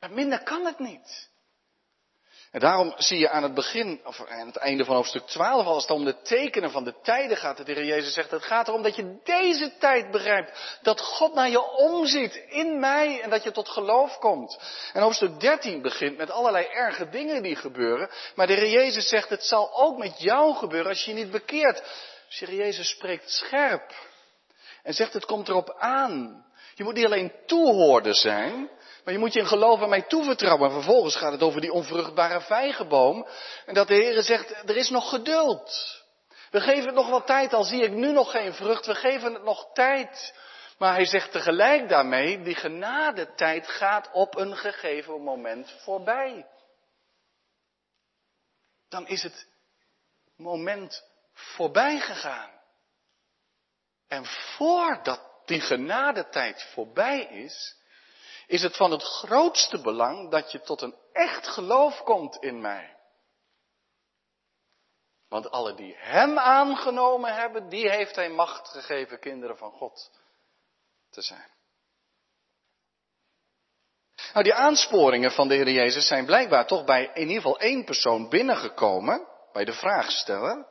Maar 0.00 0.10
minder 0.12 0.42
kan 0.42 0.64
het 0.64 0.78
niet. 0.78 1.30
En 2.54 2.60
daarom 2.60 2.94
zie 2.96 3.18
je 3.18 3.30
aan 3.30 3.42
het 3.42 3.54
begin, 3.54 4.00
of 4.04 4.26
aan 4.26 4.46
het 4.46 4.56
einde 4.56 4.84
van 4.84 4.94
hoofdstuk 4.94 5.26
12, 5.26 5.66
als 5.66 5.82
het 5.82 5.90
om 5.90 6.04
de 6.04 6.20
tekenen 6.22 6.70
van 6.70 6.84
de 6.84 6.94
tijden 7.02 7.36
gaat, 7.36 7.56
dat 7.56 7.66
de 7.66 7.72
Heer 7.72 7.84
Jezus 7.84 8.12
zegt, 8.12 8.30
het 8.30 8.44
gaat 8.44 8.68
erom 8.68 8.82
dat 8.82 8.96
je 8.96 9.18
deze 9.24 9.72
tijd 9.78 10.10
begrijpt. 10.10 10.78
Dat 10.82 11.00
God 11.00 11.34
naar 11.34 11.50
je 11.50 11.62
omziet, 11.62 12.34
in 12.48 12.80
mij, 12.80 13.20
en 13.20 13.30
dat 13.30 13.42
je 13.42 13.50
tot 13.50 13.68
geloof 13.68 14.18
komt. 14.18 14.58
En 14.92 15.02
hoofdstuk 15.02 15.40
13 15.40 15.82
begint 15.82 16.16
met 16.16 16.30
allerlei 16.30 16.66
erge 16.66 17.08
dingen 17.08 17.42
die 17.42 17.56
gebeuren. 17.56 18.10
Maar 18.34 18.46
de 18.46 18.52
Heer 18.52 18.70
Jezus 18.70 19.08
zegt, 19.08 19.28
het 19.28 19.44
zal 19.44 19.74
ook 19.74 19.98
met 19.98 20.20
jou 20.20 20.54
gebeuren 20.54 20.88
als 20.88 21.04
je 21.04 21.10
je 21.10 21.16
niet 21.16 21.30
bekeert. 21.30 21.82
Dus 22.28 22.38
de 22.38 22.54
Jezus 22.54 22.88
spreekt 22.88 23.30
scherp. 23.30 23.92
En 24.82 24.94
zegt, 24.94 25.12
het 25.12 25.24
komt 25.24 25.48
erop 25.48 25.74
aan. 25.78 26.44
Je 26.74 26.84
moet 26.84 26.94
niet 26.94 27.04
alleen 27.04 27.32
toehoorder 27.46 28.14
zijn, 28.14 28.70
Maar 29.04 29.12
je 29.12 29.18
moet 29.18 29.32
je 29.32 29.40
in 29.40 29.46
geloof 29.46 29.82
aan 29.82 29.88
mij 29.88 30.02
toevertrouwen. 30.02 30.68
En 30.68 30.74
vervolgens 30.74 31.16
gaat 31.16 31.32
het 31.32 31.42
over 31.42 31.60
die 31.60 31.72
onvruchtbare 31.72 32.40
vijgenboom. 32.40 33.26
En 33.66 33.74
dat 33.74 33.88
de 33.88 33.94
Heer 33.94 34.22
zegt, 34.22 34.50
er 34.50 34.76
is 34.76 34.90
nog 34.90 35.08
geduld. 35.08 36.02
We 36.50 36.60
geven 36.60 36.86
het 36.86 36.94
nog 36.94 37.08
wat 37.08 37.26
tijd, 37.26 37.52
al 37.52 37.64
zie 37.64 37.82
ik 37.82 37.90
nu 37.90 38.12
nog 38.12 38.30
geen 38.30 38.54
vrucht. 38.54 38.86
We 38.86 38.94
geven 38.94 39.34
het 39.34 39.42
nog 39.42 39.72
tijd. 39.72 40.34
Maar 40.78 40.92
hij 40.94 41.04
zegt 41.04 41.32
tegelijk 41.32 41.88
daarmee, 41.88 42.42
die 42.42 42.54
genadetijd 42.54 43.68
gaat 43.68 44.10
op 44.12 44.36
een 44.36 44.56
gegeven 44.56 45.22
moment 45.22 45.70
voorbij. 45.82 46.46
Dan 48.88 49.06
is 49.06 49.22
het 49.22 49.46
moment 50.36 51.02
voorbij 51.32 52.00
gegaan. 52.00 52.50
En 54.08 54.24
voordat 54.26 55.20
die 55.44 55.60
genadetijd 55.60 56.62
voorbij 56.72 57.20
is, 57.20 57.76
is 58.54 58.62
het 58.62 58.76
van 58.76 58.90
het 58.90 59.02
grootste 59.02 59.80
belang 59.80 60.30
dat 60.30 60.52
je 60.52 60.60
tot 60.60 60.82
een 60.82 60.94
echt 61.12 61.46
geloof 61.46 62.02
komt 62.02 62.36
in 62.36 62.60
mij. 62.60 62.96
Want 65.28 65.50
alle 65.50 65.74
die 65.74 65.94
Hem 65.96 66.38
aangenomen 66.38 67.34
hebben, 67.34 67.68
die 67.68 67.90
heeft 67.90 68.16
Hij 68.16 68.30
macht 68.30 68.68
gegeven 68.68 69.18
kinderen 69.18 69.56
van 69.56 69.70
God 69.70 70.10
te 71.10 71.22
zijn. 71.22 71.50
Nou, 74.32 74.44
die 74.44 74.54
aansporingen 74.54 75.32
van 75.32 75.48
de 75.48 75.54
Heer 75.54 75.70
Jezus 75.70 76.06
zijn 76.06 76.26
blijkbaar 76.26 76.66
toch 76.66 76.84
bij 76.84 77.10
in 77.14 77.28
ieder 77.28 77.42
geval 77.42 77.58
één 77.58 77.84
persoon 77.84 78.28
binnengekomen, 78.28 79.26
bij 79.52 79.64
de 79.64 79.72
vraagsteller. 79.72 80.66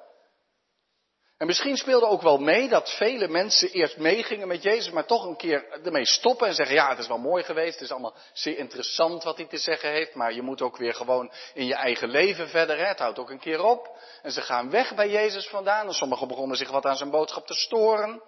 En 1.44 1.50
misschien 1.50 1.78
speelde 1.78 2.06
ook 2.06 2.22
wel 2.22 2.38
mee 2.38 2.70
dat 2.70 2.92
vele 2.92 3.28
mensen 3.28 3.70
eerst 3.70 3.98
meegingen 3.98 4.48
met 4.48 4.64
Jezus, 4.64 4.92
maar 4.92 5.06
toch 5.06 5.26
een 5.26 5.36
keer 5.36 5.66
ermee 5.84 6.06
stoppen 6.06 6.48
en 6.48 6.54
zeggen, 6.54 6.76
ja, 6.76 6.90
het 6.90 7.00
is 7.00 7.08
wel 7.08 7.18
mooi 7.18 7.44
geweest, 7.44 7.74
het 7.74 7.82
is 7.82 7.92
allemaal 7.92 8.16
zeer 8.34 8.58
interessant 8.58 9.24
wat 9.24 9.38
hij 9.38 9.46
te 9.46 9.58
zeggen 9.58 9.90
heeft, 9.90 10.16
maar 10.16 10.34
je 10.34 10.42
moet 10.42 10.62
ook 10.62 10.78
weer 10.78 10.94
gewoon 10.94 11.32
in 11.54 11.66
je 11.66 11.76
eigen 11.76 12.10
leven 12.10 12.50
verder, 12.50 12.78
hè? 12.78 12.86
het 12.86 13.00
houdt 13.00 13.20
ook 13.20 13.30
een 13.30 13.40
keer 13.40 13.64
op. 13.64 13.98
En 14.22 14.32
ze 14.32 14.42
gaan 14.42 14.70
weg 14.70 14.96
bij 14.96 15.10
Jezus 15.10 15.48
vandaan 15.48 15.88
en 15.88 15.94
sommigen 15.94 16.28
begonnen 16.28 16.58
zich 16.58 16.70
wat 16.70 16.86
aan 16.86 16.98
zijn 16.98 17.12
boodschap 17.12 17.48
te 17.48 17.54
storen. 17.54 18.22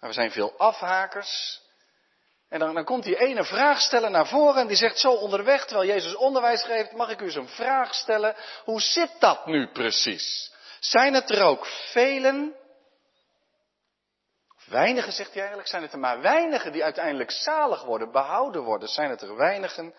Er 0.00 0.12
zijn 0.12 0.30
veel 0.30 0.54
afhakers. 0.56 1.60
En 2.48 2.58
dan, 2.58 2.74
dan 2.74 2.84
komt 2.84 3.04
die 3.04 3.18
ene 3.18 3.44
vraagsteller 3.44 4.10
naar 4.10 4.28
voren 4.28 4.60
en 4.60 4.66
die 4.66 4.76
zegt 4.76 4.98
zo 4.98 5.12
onderweg, 5.12 5.64
terwijl 5.64 5.88
Jezus 5.88 6.14
onderwijs 6.14 6.62
geeft, 6.62 6.92
mag 6.92 7.10
ik 7.10 7.20
u 7.20 7.24
eens 7.24 7.34
een 7.34 7.48
vraag 7.48 7.94
stellen, 7.94 8.36
hoe 8.64 8.80
zit 8.80 9.10
dat 9.18 9.46
nu 9.46 9.72
precies? 9.72 10.56
Zijn 10.80 11.14
het 11.14 11.30
er 11.30 11.42
ook 11.42 11.66
velen, 11.66 12.56
weinigen 14.64 15.12
zegt 15.12 15.30
hij 15.30 15.38
eigenlijk, 15.38 15.68
zijn 15.68 15.82
het 15.82 15.92
er 15.92 15.98
maar 15.98 16.20
weinigen 16.20 16.72
die 16.72 16.84
uiteindelijk 16.84 17.30
zalig 17.30 17.84
worden, 17.84 18.12
behouden 18.12 18.62
worden? 18.62 18.88
Zijn 18.88 19.10
het 19.10 19.22
er 19.22 19.36
weinigen 19.36 19.94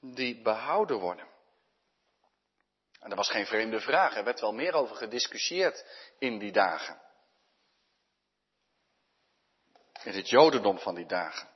die 0.00 0.42
behouden 0.42 0.98
worden? 0.98 1.32
En 3.00 3.08
dat 3.08 3.18
was 3.18 3.30
geen 3.30 3.46
vreemde 3.46 3.80
vraag, 3.80 4.16
er 4.16 4.24
werd 4.24 4.40
wel 4.40 4.52
meer 4.52 4.74
over 4.74 4.96
gediscussieerd 4.96 5.86
in 6.18 6.38
die 6.38 6.52
dagen. 6.52 7.02
In 10.02 10.12
het 10.12 10.28
jodendom 10.28 10.78
van 10.78 10.94
die 10.94 11.06
dagen. 11.06 11.53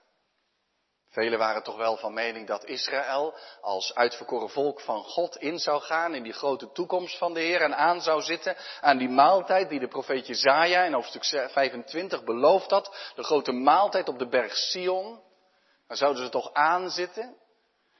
Velen 1.18 1.38
waren 1.38 1.62
toch 1.62 1.76
wel 1.76 1.96
van 1.96 2.12
mening 2.12 2.46
dat 2.46 2.64
Israël 2.64 3.34
als 3.60 3.94
uitverkoren 3.94 4.50
volk 4.50 4.80
van 4.80 5.02
God 5.02 5.36
in 5.36 5.58
zou 5.58 5.80
gaan 5.80 6.14
in 6.14 6.22
die 6.22 6.32
grote 6.32 6.72
toekomst 6.72 7.18
van 7.18 7.34
de 7.34 7.40
Heer 7.40 7.60
en 7.60 7.76
aan 7.76 8.00
zou 8.00 8.22
zitten 8.22 8.56
aan 8.80 8.98
die 8.98 9.08
maaltijd 9.08 9.68
die 9.68 9.80
de 9.80 9.88
profeet 9.88 10.26
Jezaja 10.26 10.84
in 10.84 10.92
hoofdstuk 10.92 11.24
25 11.24 12.24
beloofd 12.24 12.70
had. 12.70 13.12
De 13.14 13.22
grote 13.22 13.52
maaltijd 13.52 14.08
op 14.08 14.18
de 14.18 14.28
berg 14.28 14.56
Sion. 14.56 15.20
Daar 15.86 15.96
zouden 15.96 16.24
ze 16.24 16.30
toch 16.30 16.52
aanzitten. 16.52 17.36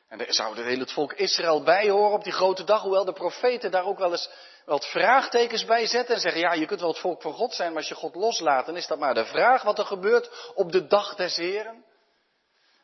En 0.08 0.18
daar 0.18 0.32
zou 0.32 0.56
het 0.56 0.64
hele 0.64 0.87
volk 0.87 1.12
Israël 1.12 1.62
bij 1.62 1.88
horen 1.88 2.16
op 2.16 2.25
die 2.25 2.32
grote 2.32 2.64
dag, 2.64 2.82
hoewel 2.82 3.04
de 3.04 3.12
profeten 3.12 3.70
daar 3.70 3.84
ook 3.84 3.98
wel 3.98 4.10
eens 4.10 4.30
wat 4.64 4.87
vraagtekens 4.87 5.64
bij 5.64 5.87
zetten 5.87 6.14
en 6.14 6.20
zeggen, 6.20 6.40
ja, 6.40 6.52
je 6.52 6.66
kunt 6.66 6.80
wel 6.80 6.90
het 6.90 6.98
volk 6.98 7.22
van 7.22 7.32
God 7.32 7.54
zijn, 7.54 7.68
maar 7.68 7.78
als 7.78 7.88
je 7.88 7.94
God 7.94 8.14
loslaat, 8.14 8.66
dan 8.66 8.76
is 8.76 8.87
dat 8.87 8.98
maar 8.98 9.14
de 9.14 9.25
vraag 9.25 9.62
wat 9.62 9.78
er 9.78 9.87
gebeurt 9.87 10.52
op 10.54 10.72
de 10.72 10.87
dag 10.87 11.14
des 11.14 11.37
Heren. 11.37 11.87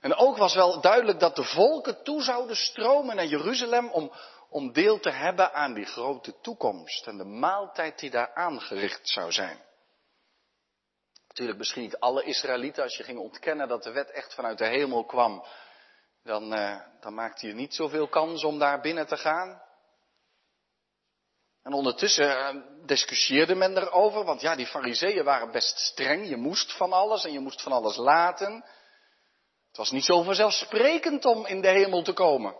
En 0.04 0.14
ook 0.14 0.36
was 0.36 0.54
wel 0.54 0.80
duidelijk 0.80 1.20
dat 1.20 1.36
de 1.36 1.44
volken 1.44 2.02
toe 2.02 2.22
zouden 2.22 2.56
stromen 2.56 3.16
naar 3.16 3.26
Jeruzalem 3.26 3.90
om, 3.90 4.12
om 4.48 4.72
deel 4.72 5.00
te 5.00 5.10
hebben 5.10 5.52
aan 5.52 5.74
die 5.74 5.84
grote 5.84 6.40
toekomst 6.40 7.06
en 7.06 7.16
de 7.16 7.24
maaltijd 7.24 7.98
die 7.98 8.10
daar 8.10 8.34
aangericht 8.34 9.08
zou 9.08 9.32
zijn. 9.32 9.58
Natuurlijk 11.28 11.58
misschien 11.58 11.82
niet 11.82 11.98
alle 11.98 12.24
Israëlieten, 12.24 12.82
als 12.82 12.96
je 12.96 13.02
ging 13.02 13.18
ontkennen 13.18 13.68
dat 13.68 13.82
de 13.82 13.92
wet 13.92 14.10
echt 14.10 14.34
vanuit 14.34 14.58
de 14.58 14.66
hemel 14.66 15.04
kwam, 15.04 15.44
dan, 16.22 16.58
uh, 16.58 16.80
dan 17.00 17.14
maakte 17.14 17.46
je 17.46 17.54
niet 17.54 17.74
zoveel 17.74 18.08
kans 18.08 18.44
om 18.44 18.58
daar 18.58 18.80
binnen 18.80 19.06
te 19.06 19.16
gaan. 19.16 19.62
En 21.62 21.72
ondertussen 21.72 22.54
uh, 22.54 22.62
discussieerde 22.86 23.54
men 23.54 23.76
erover, 23.76 24.24
want 24.24 24.40
ja, 24.40 24.56
die 24.56 24.66
fariseeën 24.66 25.24
waren 25.24 25.50
best 25.50 25.78
streng. 25.78 26.28
Je 26.28 26.36
moest 26.36 26.76
van 26.76 26.92
alles 26.92 27.24
en 27.24 27.32
je 27.32 27.40
moest 27.40 27.62
van 27.62 27.72
alles 27.72 27.96
laten. 27.96 28.64
Het 29.74 29.82
was 29.82 29.92
niet 29.92 30.04
zo 30.04 30.22
vanzelfsprekend 30.22 31.24
om 31.24 31.46
in 31.46 31.60
de 31.60 31.68
hemel 31.68 32.02
te 32.02 32.12
komen. 32.12 32.54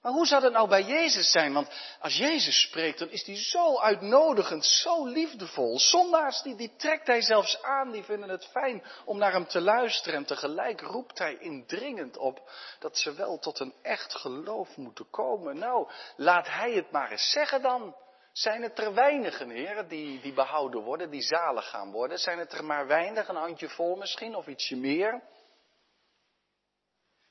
Maar 0.00 0.12
hoe 0.12 0.26
zou 0.26 0.42
dat 0.42 0.52
nou 0.52 0.68
bij 0.68 0.82
Jezus 0.82 1.30
zijn? 1.30 1.52
Want 1.52 1.70
als 2.00 2.16
Jezus 2.16 2.60
spreekt, 2.60 2.98
dan 2.98 3.10
is 3.10 3.26
hij 3.26 3.36
zo 3.36 3.78
uitnodigend, 3.78 4.64
zo 4.64 5.06
liefdevol. 5.06 5.78
Zondaars, 5.78 6.42
die, 6.42 6.54
die 6.54 6.76
trekt 6.76 7.06
hij 7.06 7.20
zelfs 7.20 7.62
aan, 7.62 7.90
die 7.90 8.02
vinden 8.02 8.28
het 8.28 8.46
fijn 8.46 8.82
om 9.04 9.18
naar 9.18 9.32
hem 9.32 9.46
te 9.46 9.60
luisteren. 9.60 10.18
En 10.18 10.24
tegelijk 10.24 10.80
roept 10.80 11.18
hij 11.18 11.36
indringend 11.38 12.16
op 12.16 12.50
dat 12.78 12.98
ze 12.98 13.14
wel 13.14 13.38
tot 13.38 13.58
een 13.58 13.74
echt 13.82 14.14
geloof 14.14 14.76
moeten 14.76 15.10
komen. 15.10 15.58
Nou, 15.58 15.88
laat 16.16 16.48
hij 16.48 16.72
het 16.72 16.90
maar 16.90 17.10
eens 17.10 17.30
zeggen 17.30 17.62
dan. 17.62 17.96
Zijn 18.32 18.62
het 18.62 18.78
er 18.78 18.94
weinigen, 18.94 19.50
heren, 19.50 19.88
die, 19.88 20.20
die 20.20 20.32
behouden 20.32 20.82
worden, 20.82 21.10
die 21.10 21.22
zalig 21.22 21.68
gaan 21.68 21.90
worden? 21.90 22.18
Zijn 22.18 22.38
het 22.38 22.52
er 22.52 22.64
maar 22.64 22.86
weinig, 22.86 23.28
een 23.28 23.36
handje 23.36 23.68
vol 23.68 23.96
misschien, 23.96 24.36
of 24.36 24.46
ietsje 24.46 24.76
meer? 24.76 25.22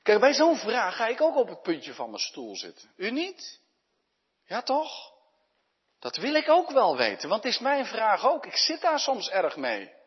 Kijk, 0.03 0.19
bij 0.19 0.33
zo'n 0.33 0.57
vraag 0.57 0.95
ga 0.95 1.07
ik 1.07 1.21
ook 1.21 1.35
op 1.35 1.47
het 1.47 1.61
puntje 1.61 1.93
van 1.93 2.09
mijn 2.09 2.21
stoel 2.21 2.55
zitten. 2.55 2.91
U 2.95 3.11
niet? 3.11 3.59
Ja, 4.45 4.61
toch? 4.61 5.13
Dat 5.99 6.17
wil 6.17 6.33
ik 6.33 6.49
ook 6.49 6.71
wel 6.71 6.97
weten, 6.97 7.29
want 7.29 7.43
het 7.43 7.53
is 7.53 7.59
mijn 7.59 7.85
vraag 7.85 8.25
ook. 8.25 8.45
Ik 8.45 8.55
zit 8.55 8.81
daar 8.81 8.99
soms 8.99 9.29
erg 9.29 9.55
mee. 9.55 9.99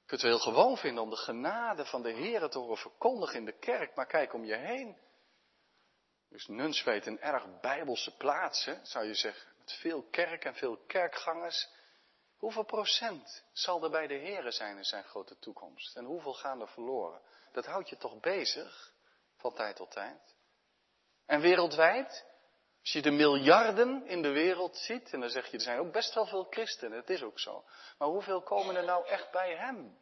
Je 0.00 0.16
kunt 0.16 0.22
het 0.22 0.30
heel 0.30 0.52
gewoon 0.52 0.76
vinden 0.76 1.02
om 1.02 1.10
de 1.10 1.16
genade 1.16 1.84
van 1.84 2.02
de 2.02 2.12
Heer 2.12 2.48
te 2.48 2.58
horen 2.58 2.76
verkondigen 2.76 3.38
in 3.38 3.44
de 3.44 3.58
kerk, 3.58 3.94
maar 3.94 4.06
kijk 4.06 4.34
om 4.34 4.44
je 4.44 4.56
heen. 4.56 4.96
Dus 6.28 6.46
Nunspeet 6.46 7.06
een 7.06 7.20
erg 7.20 7.60
bijbelse 7.60 8.16
plaats, 8.16 8.68
zou 8.82 9.06
je 9.06 9.14
zeggen. 9.14 9.52
Met 9.58 9.72
veel 9.72 10.02
kerk 10.02 10.44
en 10.44 10.54
veel 10.54 10.76
kerkgangers. 10.86 11.68
Hoeveel 12.40 12.64
procent 12.64 13.44
zal 13.52 13.84
er 13.84 13.90
bij 13.90 14.06
de 14.06 14.18
Here 14.18 14.50
zijn 14.50 14.76
in 14.76 14.84
zijn 14.84 15.04
grote 15.04 15.38
toekomst? 15.38 15.96
En 15.96 16.04
hoeveel 16.04 16.34
gaan 16.34 16.60
er 16.60 16.68
verloren? 16.68 17.20
Dat 17.52 17.66
houdt 17.66 17.88
je 17.88 17.96
toch 17.96 18.20
bezig 18.20 18.92
van 19.36 19.54
tijd 19.54 19.76
tot 19.76 19.90
tijd? 19.90 20.34
En 21.26 21.40
wereldwijd, 21.40 22.26
als 22.80 22.92
je 22.92 23.02
de 23.02 23.10
miljarden 23.10 24.06
in 24.06 24.22
de 24.22 24.30
wereld 24.30 24.76
ziet, 24.76 25.12
en 25.12 25.20
dan 25.20 25.28
zeg 25.28 25.46
je, 25.46 25.56
er 25.56 25.62
zijn 25.62 25.78
ook 25.78 25.92
best 25.92 26.14
wel 26.14 26.26
veel 26.26 26.46
christenen, 26.50 26.98
het 26.98 27.10
is 27.10 27.22
ook 27.22 27.38
zo. 27.38 27.64
Maar 27.98 28.08
hoeveel 28.08 28.42
komen 28.42 28.76
er 28.76 28.84
nou 28.84 29.06
echt 29.06 29.30
bij 29.30 29.56
hem? 29.56 29.98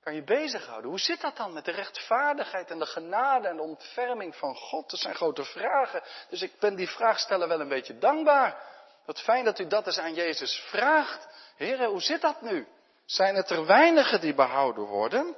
Kan 0.00 0.14
je 0.14 0.24
bezighouden? 0.24 0.90
Hoe 0.90 1.00
zit 1.00 1.20
dat 1.20 1.36
dan 1.36 1.52
met 1.52 1.64
de 1.64 1.70
rechtvaardigheid 1.70 2.70
en 2.70 2.78
de 2.78 2.86
genade 2.86 3.48
en 3.48 3.56
de 3.56 3.62
ontferming 3.62 4.36
van 4.36 4.54
God? 4.54 4.90
Dat 4.90 5.00
zijn 5.00 5.14
grote 5.14 5.44
vragen. 5.44 6.02
Dus 6.28 6.42
ik 6.42 6.58
ben 6.58 6.74
die 6.74 6.88
vraagsteller 6.88 7.48
wel 7.48 7.60
een 7.60 7.68
beetje 7.68 7.98
dankbaar. 7.98 8.77
Wat 9.08 9.20
fijn 9.20 9.44
dat 9.44 9.58
u 9.58 9.66
dat 9.66 9.86
eens 9.86 9.98
aan 9.98 10.14
Jezus 10.14 10.64
vraagt. 10.68 11.28
Heren, 11.56 11.88
hoe 11.88 12.00
zit 12.00 12.20
dat 12.20 12.42
nu? 12.42 12.66
Zijn 13.06 13.34
het 13.34 13.50
er 13.50 13.66
weinigen 13.66 14.20
die 14.20 14.34
behouden 14.34 14.84
worden? 14.84 15.36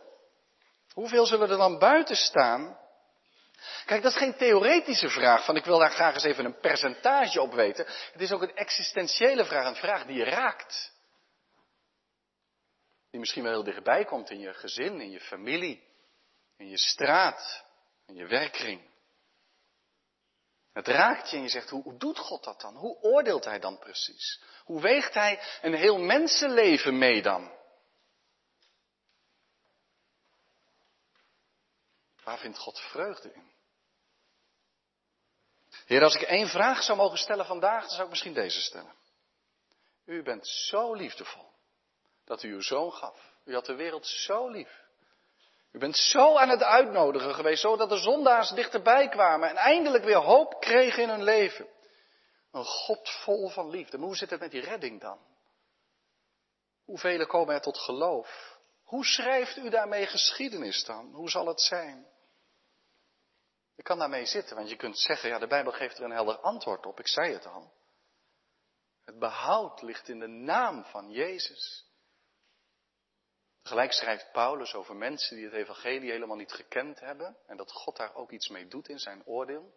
Hoeveel 0.93 1.27
zullen 1.27 1.51
er 1.51 1.57
dan 1.57 1.79
buiten 1.79 2.17
staan? 2.17 2.79
Kijk, 3.85 4.03
dat 4.03 4.13
is 4.13 4.19
geen 4.19 4.37
theoretische 4.37 5.09
vraag 5.09 5.45
van 5.45 5.57
ik 5.57 5.65
wil 5.65 5.79
daar 5.79 5.91
graag 5.91 6.15
eens 6.15 6.25
even 6.25 6.45
een 6.45 6.61
percentage 6.61 7.41
op 7.41 7.53
weten. 7.53 7.87
Het 8.13 8.21
is 8.21 8.33
ook 8.33 8.43
een 8.43 8.57
existentiële 8.57 9.45
vraag, 9.45 9.67
een 9.67 9.75
vraag 9.75 10.07
die 10.07 10.17
je 10.17 10.25
raakt. 10.25 10.93
Die 13.11 13.21
misschien 13.21 13.43
wel 13.43 13.53
heel 13.53 13.65
dichtbij 13.65 14.05
komt 14.05 14.31
in 14.31 14.41
je 14.41 14.55
gezin, 14.55 15.01
in 15.01 15.11
je 15.11 15.21
familie, 15.21 15.83
in 16.57 16.69
je 16.69 16.79
straat, 16.79 17.65
in 18.07 18.15
je 18.15 18.27
werkkring. 18.27 18.90
Het 20.81 20.89
raakt 20.89 21.31
je 21.31 21.37
en 21.37 21.43
je 21.43 21.49
zegt, 21.49 21.71
hoe, 21.71 21.97
doet 21.97 22.19
God 22.19 22.45
dat 22.45 22.61
dan? 22.61 22.77
Hoe 22.77 23.01
oordeelt 23.01 23.45
Hij 23.45 23.59
dan 23.59 23.79
precies? 23.79 24.43
Hoe 24.65 24.81
weegt 24.81 25.15
Hij 25.15 25.41
een 25.63 25.75
heel 25.75 25.99
mensenleven 25.99 26.99
mee 26.99 27.23
dan? 27.23 27.53
Waar 32.25 32.39
vindt 32.39 32.59
God 32.59 32.81
vreugde 32.81 33.33
in? 33.33 33.51
Heer, 35.87 36.03
als 36.03 36.15
ik 36.15 36.23
één 36.23 36.49
vraag 36.49 36.83
zou 36.83 36.99
mogen 36.99 37.19
stellen 37.19 37.47
vandaag, 37.47 37.81
dan 37.81 37.91
zou 37.91 38.03
ik 38.03 38.11
misschien 38.11 38.35
deze 38.35 38.61
stellen. 38.61 38.95
U 40.05 40.23
bent 40.23 40.49
zo 40.49 40.95
liefdevol 40.95 41.53
dat 42.25 42.43
u 42.43 42.53
uw 42.53 42.63
zoon 42.63 42.93
gaf. 42.93 43.33
U 43.45 43.55
had 43.55 43.67
de 43.67 43.75
wereld 43.75 44.07
zo 44.07 44.49
lief. 44.49 44.89
U 45.73 45.79
bent 45.79 45.97
zo 45.97 46.37
aan 46.37 46.49
het 46.49 46.63
uitnodigen 46.63 47.35
geweest, 47.35 47.61
zodat 47.61 47.89
de 47.89 47.99
zondaars 47.99 48.51
dichterbij 48.51 49.09
kwamen 49.09 49.49
en 49.49 49.57
eindelijk 49.57 50.05
weer 50.05 50.17
hoop 50.17 50.61
kregen 50.61 51.03
in 51.03 51.09
hun 51.09 51.23
leven. 51.23 51.69
Een 52.53 52.65
God 52.65 53.11
vol 53.11 53.49
van 53.49 53.71
liefde. 53.71 53.99
Maar 53.99 54.07
hoe 54.07 54.17
zit 54.17 54.31
het 54.31 54.41
met 54.41 54.51
die 54.51 54.61
redding 54.61 55.01
dan? 55.01 55.19
Hoeveel 56.85 57.27
komen 57.27 57.55
er 57.55 57.61
tot 57.61 57.79
geloof? 57.79 58.59
Hoe 58.85 59.05
schrijft 59.05 59.57
u 59.57 59.69
daarmee 59.69 60.07
geschiedenis 60.07 60.85
dan? 60.85 61.15
Hoe 61.15 61.31
zal 61.31 61.47
het 61.47 61.61
zijn? 61.61 62.07
Je 63.77 63.83
kan 63.83 63.99
daarmee 63.99 64.27
zitten, 64.27 64.57
want 64.57 64.69
je 64.69 64.77
kunt 64.77 64.99
zeggen, 64.99 65.29
ja, 65.29 65.39
de 65.39 65.47
Bijbel 65.47 65.73
geeft 65.73 65.99
er 65.99 66.05
een 66.05 66.11
helder 66.11 66.39
antwoord 66.39 66.87
op. 66.87 66.99
Ik 66.99 67.09
zei 67.09 67.33
het 67.33 67.47
al. 67.47 67.73
Het 69.05 69.19
behoud 69.19 69.83
ligt 69.83 70.09
in 70.09 70.19
de 70.19 70.27
naam 70.27 70.85
van 70.85 71.11
Jezus. 71.11 71.90
Tegelijk 73.71 73.93
schrijft 73.93 74.33
Paulus 74.33 74.75
over 74.75 74.97
mensen 74.97 75.37
die 75.37 75.45
het 75.45 75.55
evangelie 75.55 76.11
helemaal 76.11 76.37
niet 76.37 76.53
gekend 76.53 77.01
hebben 77.01 77.37
en 77.47 77.57
dat 77.57 77.73
God 77.73 77.97
daar 77.97 78.15
ook 78.15 78.31
iets 78.31 78.49
mee 78.49 78.69
doet 78.69 78.89
in 78.89 78.99
zijn 78.99 79.27
oordeel. 79.27 79.75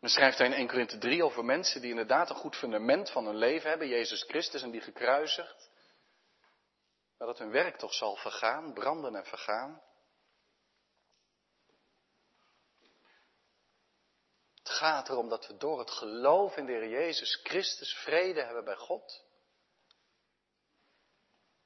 Dan 0.00 0.10
schrijft 0.10 0.38
hij 0.38 0.46
in 0.46 0.52
1 0.52 0.66
Korinthe 0.66 0.98
3 0.98 1.24
over 1.24 1.44
mensen 1.44 1.80
die 1.80 1.90
inderdaad 1.90 2.30
een 2.30 2.36
goed 2.36 2.56
fundament 2.56 3.10
van 3.10 3.26
hun 3.26 3.36
leven 3.36 3.68
hebben, 3.68 3.88
Jezus 3.88 4.22
Christus 4.22 4.62
en 4.62 4.70
die 4.70 4.80
gekruisigd. 4.80 5.70
Maar 7.18 7.28
dat 7.28 7.38
hun 7.38 7.50
werk 7.50 7.76
toch 7.76 7.94
zal 7.94 8.16
vergaan, 8.16 8.72
branden 8.72 9.14
en 9.14 9.26
vergaan. 9.26 9.82
Het 14.54 14.68
gaat 14.68 15.08
erom 15.08 15.28
dat 15.28 15.46
we 15.46 15.56
door 15.56 15.78
het 15.78 15.90
geloof 15.90 16.56
in 16.56 16.66
de 16.66 16.72
Heer 16.72 16.88
Jezus 16.88 17.40
Christus 17.42 17.94
vrede 17.94 18.42
hebben 18.42 18.64
bij 18.64 18.76
God. 18.76 19.24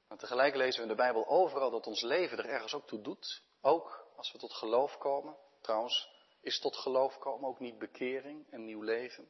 Maar 0.09 0.17
tegelijk 0.17 0.55
lezen 0.55 0.75
we 0.75 0.81
in 0.81 0.95
de 0.95 1.03
Bijbel 1.03 1.27
overal 1.27 1.69
dat 1.69 1.87
ons 1.87 2.01
leven 2.01 2.37
er 2.37 2.49
ergens 2.49 2.73
ook 2.73 2.87
toe 2.87 3.01
doet. 3.01 3.43
Ook 3.61 4.07
als 4.15 4.31
we 4.31 4.37
tot 4.37 4.53
geloof 4.53 4.97
komen. 4.97 5.37
Trouwens, 5.61 6.09
is 6.41 6.59
tot 6.59 6.75
geloof 6.75 7.17
komen 7.17 7.49
ook 7.49 7.59
niet 7.59 7.77
bekering 7.79 8.51
en 8.51 8.65
nieuw 8.65 8.81
leven? 8.81 9.29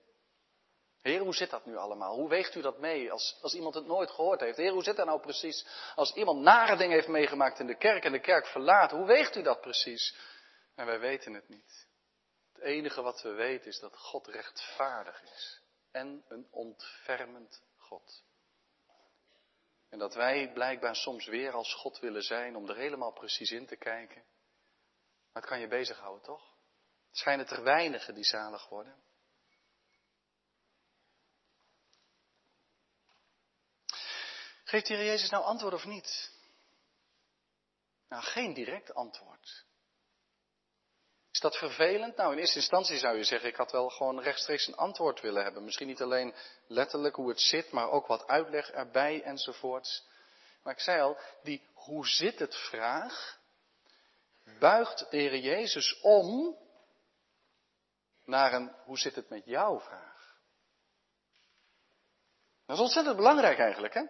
Heer, 1.01 1.19
hoe 1.19 1.33
zit 1.33 1.50
dat 1.50 1.65
nu 1.65 1.75
allemaal? 1.75 2.15
Hoe 2.15 2.29
weegt 2.29 2.55
u 2.55 2.62
dat 2.62 2.79
mee 2.79 3.12
als, 3.12 3.38
als 3.41 3.53
iemand 3.53 3.75
het 3.75 3.86
nooit 3.86 4.12
gehoord 4.12 4.39
heeft? 4.39 4.57
Heer, 4.57 4.71
hoe 4.71 4.83
zit 4.83 4.95
dat 4.95 5.05
nou 5.05 5.19
precies? 5.19 5.67
Als 5.95 6.13
iemand 6.13 6.41
nare 6.41 6.77
dingen 6.77 6.95
heeft 6.95 7.07
meegemaakt 7.07 7.59
in 7.59 7.67
de 7.67 7.77
kerk 7.77 8.03
en 8.03 8.12
de 8.12 8.19
kerk 8.19 8.45
verlaat, 8.45 8.91
hoe 8.91 9.05
weegt 9.05 9.36
u 9.36 9.41
dat 9.41 9.62
precies? 9.62 10.17
En 10.75 10.86
wij 10.86 11.00
weten 11.00 11.33
het 11.33 11.50
niet. 11.50 11.88
Het 12.53 12.63
enige 12.63 13.01
wat 13.01 13.21
we 13.21 13.29
weten 13.29 13.67
is 13.67 13.79
dat 13.79 13.98
God 13.98 14.27
rechtvaardig 14.27 15.24
is 15.24 15.62
en 15.91 16.25
een 16.27 16.48
ontfermend 16.51 17.62
God. 17.77 18.24
En 19.89 20.00
dat 20.00 20.13
wij 20.13 20.51
blijkbaar 20.53 20.96
soms 20.96 21.25
weer 21.25 21.51
als 21.51 21.74
God 21.74 22.00
willen 22.00 22.24
zijn 22.24 22.55
om 22.55 22.69
er 22.69 22.75
helemaal 22.75 23.12
precies 23.13 23.51
in 23.51 23.65
te 23.65 23.75
kijken. 23.75 24.24
Maar 25.31 25.41
het 25.41 25.46
kan 25.46 25.60
je 25.60 25.67
bezighouden, 25.67 26.24
toch? 26.24 26.58
Het 27.08 27.17
schijnen 27.17 27.48
er 27.48 27.63
weinigen 27.63 28.15
die 28.15 28.24
zalig 28.24 28.69
worden. 28.69 29.03
Geeft 34.63 34.88
de 34.88 34.93
Heer 34.93 35.05
Jezus 35.05 35.29
nou 35.29 35.43
antwoord 35.43 35.74
of 35.74 35.86
niet? 35.86 36.31
Nou, 38.10 38.24
geen 38.24 38.53
direct 38.53 38.93
antwoord. 38.93 39.65
Is 41.39 41.46
dat 41.51 41.58
vervelend? 41.58 42.15
Nou, 42.15 42.31
in 42.31 42.38
eerste 42.38 42.58
instantie 42.60 42.98
zou 42.98 43.17
je 43.17 43.24
zeggen, 43.24 43.50
ik 43.50 43.55
had 43.55 43.72
wel 43.72 43.89
gewoon 43.89 44.19
rechtstreeks 44.19 44.67
een 44.67 44.75
antwoord 44.75 45.22
willen 45.22 45.43
hebben. 45.43 45.63
Misschien 45.63 45.88
niet 45.88 46.01
alleen 46.01 46.36
letterlijk 46.67 47.15
hoe 47.15 47.29
het 47.29 47.41
zit, 47.41 47.72
maar 47.72 47.89
ook 47.89 48.08
wat 48.08 48.27
uitleg 48.27 48.72
erbij 48.72 49.24
enzovoorts. 49.24 50.08
Maar 50.63 50.74
ik 50.74 50.79
zei 50.79 51.01
al, 51.01 51.17
die 51.43 51.67
hoe 51.74 52.08
zit 52.08 52.39
het 52.39 52.55
vraag 52.55 53.39
buigt 54.60 55.00
de 55.10 55.17
Heer 55.17 55.38
Jezus 55.38 56.00
om 56.01 56.58
naar 58.25 58.54
een 58.54 58.75
hoe 58.86 58.97
zit 58.97 59.15
het 59.15 59.30
met 59.30 59.45
jou 59.45 59.82
vraag. 59.82 60.38
Dat 62.65 62.75
is 62.75 62.84
ontzettend 62.84 63.15
belangrijk 63.15 63.60
eigenlijk, 63.60 63.93
hè? 63.93 64.04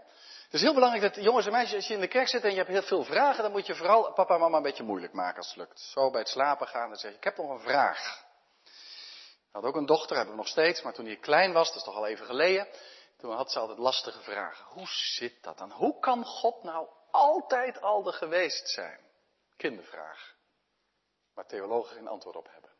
Het 0.49 0.57
is 0.57 0.63
heel 0.63 0.73
belangrijk 0.73 1.13
dat 1.13 1.23
jongens 1.23 1.45
en 1.45 1.51
meisjes, 1.51 1.75
als 1.75 1.87
je 1.87 1.93
in 1.93 1.99
de 1.99 2.07
kerk 2.07 2.27
zit 2.27 2.43
en 2.43 2.49
je 2.49 2.57
hebt 2.57 2.69
heel 2.69 2.81
veel 2.81 3.03
vragen, 3.03 3.43
dan 3.43 3.51
moet 3.51 3.65
je 3.65 3.75
vooral 3.75 4.13
papa 4.13 4.33
en 4.33 4.39
mama 4.39 4.57
een 4.57 4.63
beetje 4.63 4.83
moeilijk 4.83 5.13
maken 5.13 5.37
als 5.37 5.47
het 5.47 5.57
lukt. 5.57 5.79
Zo 5.79 6.09
bij 6.09 6.19
het 6.19 6.29
slapen 6.29 6.67
gaan 6.67 6.89
en 6.89 6.95
zeg 6.95 7.11
je, 7.11 7.17
ik 7.17 7.23
heb 7.23 7.37
nog 7.37 7.49
een 7.49 7.59
vraag. 7.59 8.25
Ik 8.63 9.49
had 9.51 9.63
ook 9.63 9.75
een 9.75 9.85
dochter, 9.85 10.15
hebben 10.15 10.33
we 10.33 10.41
nog 10.41 10.49
steeds, 10.49 10.81
maar 10.81 10.93
toen 10.93 11.05
hij 11.05 11.15
klein 11.15 11.53
was, 11.53 11.67
dat 11.67 11.75
is 11.75 11.83
toch 11.83 11.95
al 11.95 12.07
even 12.07 12.25
geleden, 12.25 12.67
toen 13.17 13.31
had 13.31 13.51
ze 13.51 13.59
altijd 13.59 13.77
lastige 13.77 14.21
vragen. 14.21 14.65
Hoe 14.65 14.87
zit 14.87 15.43
dat 15.43 15.57
dan? 15.57 15.71
Hoe 15.71 15.99
kan 15.99 16.25
God 16.25 16.63
nou 16.63 16.87
altijd 17.11 17.81
al 17.81 18.03
de 18.03 18.11
geweest 18.11 18.69
zijn? 18.69 18.99
Kindervraag. 19.57 20.35
Waar 21.33 21.47
theologen 21.47 21.95
geen 21.95 22.07
antwoord 22.07 22.35
op 22.35 22.47
hebben. 22.51 22.71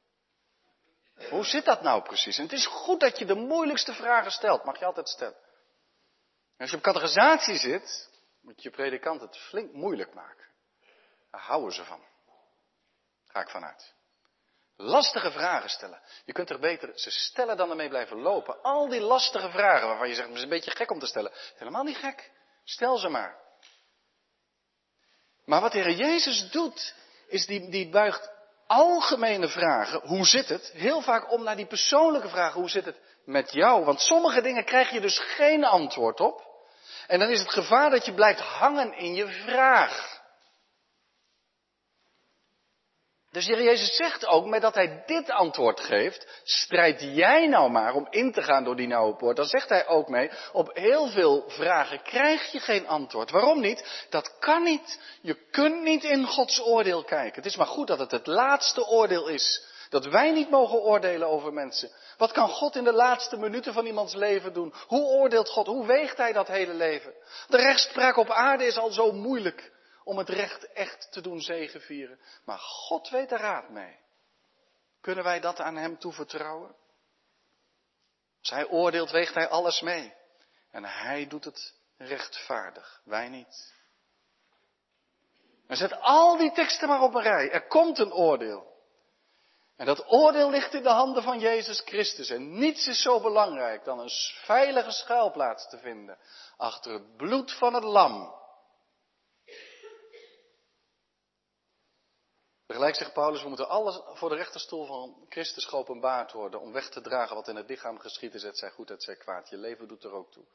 Hoe 1.30 1.46
zit 1.46 1.66
dat 1.66 1.82
nou 1.82 2.02
precies? 2.02 2.38
En 2.38 2.44
het 2.44 2.54
is 2.54 2.66
goed 2.66 3.00
dat 3.00 3.20
je 3.20 3.26
de 3.26 3.36
moeilijkste 3.36 3.94
vragen 3.94 4.32
stelt, 4.32 4.64
mag 4.64 4.80
je 4.80 4.86
altijd 4.86 5.10
stellen. 5.10 5.48
Als 6.60 6.70
je 6.70 6.76
op 6.76 6.84
categorisatie 6.84 7.56
zit, 7.56 8.10
moet 8.42 8.64
je 8.64 8.70
predikant 8.70 9.22
het 9.22 9.38
flink 9.38 9.74
moeilijk 9.74 10.14
maken. 10.14 10.46
Daar 11.32 11.42
houden 11.42 11.74
ze 11.74 11.84
van. 11.84 12.04
Ga 13.28 13.42
ik 13.42 13.50
vanuit. 13.50 13.94
Lastige 14.76 15.32
vragen 15.32 15.70
stellen. 15.70 16.02
Je 16.26 16.34
kunt 16.34 16.50
er 16.50 16.60
beter 16.60 16.92
ze 16.96 17.12
stellen 17.12 17.58
dan 17.58 17.70
ermee 17.70 17.90
blijven 17.90 18.22
lopen. 18.22 18.62
Al 18.62 18.88
die 18.88 19.02
lastige 19.02 19.50
vragen 19.50 19.88
waarvan 19.88 20.08
je 20.08 20.16
zegt, 20.16 20.28
het 20.28 20.38
is 20.38 20.44
een 20.44 20.50
beetje 20.50 20.72
gek 20.72 20.92
om 20.92 21.00
te 21.00 21.06
stellen. 21.06 21.32
Helemaal 21.56 21.84
niet 21.84 21.98
gek. 21.98 22.32
Stel 22.64 22.98
ze 22.98 23.10
maar. 23.10 23.40
Maar 25.46 25.62
wat 25.62 25.72
de 25.72 25.80
Heer 25.80 25.96
Jezus 25.96 26.52
doet, 26.52 26.96
is 27.28 27.46
die, 27.46 27.70
die 27.70 27.90
buigt 27.90 28.32
algemene 28.68 29.48
vragen, 29.48 30.08
hoe 30.08 30.26
zit 30.26 30.50
het, 30.50 30.72
heel 30.74 31.02
vaak 31.02 31.32
om 31.32 31.44
naar 31.44 31.56
die 31.56 31.68
persoonlijke 31.68 32.30
vragen, 32.30 32.60
hoe 32.60 32.70
zit 32.70 32.86
het 32.86 33.00
met 33.26 33.52
jou? 33.52 33.86
Want 33.86 34.02
sommige 34.02 34.42
dingen 34.42 34.66
krijg 34.66 34.90
je 34.90 35.02
dus 35.02 35.20
geen 35.20 35.64
antwoord 35.64 36.20
op. 36.20 36.49
En 37.10 37.20
dan 37.20 37.30
is 37.30 37.40
het 37.40 37.54
gevaar 37.54 37.90
dat 37.90 38.06
je 38.06 38.14
blijft 38.14 38.40
hangen 38.40 38.94
in 38.94 39.16
je 39.16 39.28
vraag. 39.28 40.18
Dus 43.32 43.46
Jezus 43.46 43.96
zegt 43.96 44.26
ook, 44.26 44.46
met 44.46 44.62
dat 44.62 44.76
hij 44.76 45.04
dit 45.06 45.30
antwoord 45.30 45.80
geeft, 45.80 46.42
strijd 46.44 47.02
jij 47.02 47.48
nou 47.48 47.72
maar 47.72 47.94
om 47.94 48.08
in 48.10 48.32
te 48.32 48.42
gaan 48.42 48.64
door 48.64 48.76
die 48.76 48.88
nauwe 48.88 49.16
poort. 49.16 49.36
Dan 49.36 49.46
zegt 49.46 49.70
hij 49.70 49.88
ook 49.88 50.08
mee, 50.08 50.32
op 50.52 50.70
heel 50.74 51.08
veel 51.08 51.44
vragen 51.48 52.02
krijg 52.02 52.52
je 52.52 52.60
geen 52.60 52.88
antwoord. 52.88 53.32
Waarom 53.32 53.60
niet? 53.60 54.06
Dat 54.10 54.40
kan 54.40 54.64
niet. 54.64 55.00
Je 55.22 55.48
kunt 55.52 55.82
niet 55.82 56.04
in 56.04 56.26
Gods 56.26 56.62
oordeel 56.62 57.04
kijken. 57.04 57.36
Het 57.36 57.52
is 57.52 57.56
maar 57.56 57.68
goed 57.68 57.88
dat 57.88 58.00
het 58.00 58.12
het 58.12 58.28
laatste 58.28 58.88
oordeel 58.88 59.28
is. 59.28 59.68
Dat 59.90 60.06
wij 60.06 60.32
niet 60.32 60.50
mogen 60.50 60.82
oordelen 60.82 61.28
over 61.28 61.54
mensen. 61.54 61.92
Wat 62.18 62.32
kan 62.32 62.50
God 62.50 62.76
in 62.76 62.84
de 62.84 62.94
laatste 62.94 63.38
minuten 63.38 63.74
van 63.74 63.86
iemands 63.86 64.14
leven 64.14 64.54
doen? 64.54 64.74
Hoe 64.88 65.06
oordeelt 65.06 65.50
God? 65.50 65.68
Hoe 65.68 65.86
weegt 65.86 66.18
hij 66.18 66.34
dat 66.34 66.48
hele 66.48 66.74
leven? 66.74 67.14
De 67.48 67.58
rechtspraak 67.58 68.18
op 68.18 68.30
aarde 68.30 68.66
is 68.66 68.78
al 68.78 68.92
zo 68.92 69.12
moeilijk 69.12 69.72
om 70.04 70.18
het 70.18 70.30
recht 70.30 70.72
echt 70.74 71.12
te 71.12 71.22
doen 71.22 71.42
zegevieren. 71.42 72.20
Maar 72.46 72.60
God 72.60 73.10
weet 73.10 73.32
er 73.32 73.40
raad 73.40 73.70
mee. 73.70 74.00
Kunnen 75.02 75.24
wij 75.24 75.40
dat 75.40 75.60
aan 75.60 75.76
Hem 75.76 76.00
toevertrouwen? 76.00 76.76
Als 78.40 78.50
Hij 78.50 78.68
oordeelt, 78.68 79.12
weegt 79.12 79.34
Hij 79.34 79.48
alles 79.48 79.82
mee. 79.82 80.14
En 80.72 80.86
Hij 80.86 81.28
doet 81.28 81.46
het 81.46 81.74
rechtvaardig, 81.98 83.02
wij 83.04 83.30
niet. 83.30 83.74
En 85.68 85.78
zet 85.78 86.02
al 86.02 86.38
die 86.38 86.52
teksten 86.52 86.88
maar 86.88 87.02
op 87.02 87.14
een 87.14 87.22
rij. 87.22 87.52
Er 87.52 87.68
komt 87.68 88.00
een 88.00 88.14
oordeel. 88.14 88.78
En 89.80 89.86
dat 89.86 90.12
oordeel 90.12 90.50
ligt 90.50 90.74
in 90.74 90.84
de 90.84 90.90
handen 90.90 91.24
van 91.24 91.40
Jezus 91.40 91.82
Christus. 91.86 92.30
En 92.30 92.60
niets 92.60 92.88
is 92.88 93.02
zo 93.02 93.20
belangrijk 93.20 93.84
dan 93.84 94.00
een 94.00 94.10
veilige 94.46 94.92
schuilplaats 94.92 95.70
te 95.70 95.78
vinden 95.78 96.18
achter 96.58 96.94
het 96.94 97.18
bloed 97.18 97.54
van 97.54 97.74
het 97.74 97.84
lam. 97.84 98.36
Tegelijk 102.66 102.96
zegt 102.96 103.14
Paulus, 103.14 103.42
we 103.42 103.48
moeten 103.48 103.70
alles 103.70 104.00
voor 104.14 104.30
de 104.30 104.36
rechterstoel 104.36 104.86
van 104.86 105.26
Christus 105.30 105.66
geopenbaard 105.66 106.32
worden 106.32 106.60
om 106.60 106.72
weg 106.72 106.90
te 106.90 107.02
dragen 107.02 107.36
wat 107.36 107.48
in 107.48 107.56
het 107.56 107.70
lichaam 107.70 108.00
geschiet 108.00 108.34
is, 108.34 108.44
het 108.44 108.58
zij 108.58 108.70
goed, 108.70 108.90
het 108.90 109.04
zij 109.04 109.16
kwaad. 109.16 109.50
Je 109.50 109.58
leven 109.58 109.88
doet 109.88 110.04
er 110.04 110.14
ook 110.14 110.32
toe. 110.32 110.46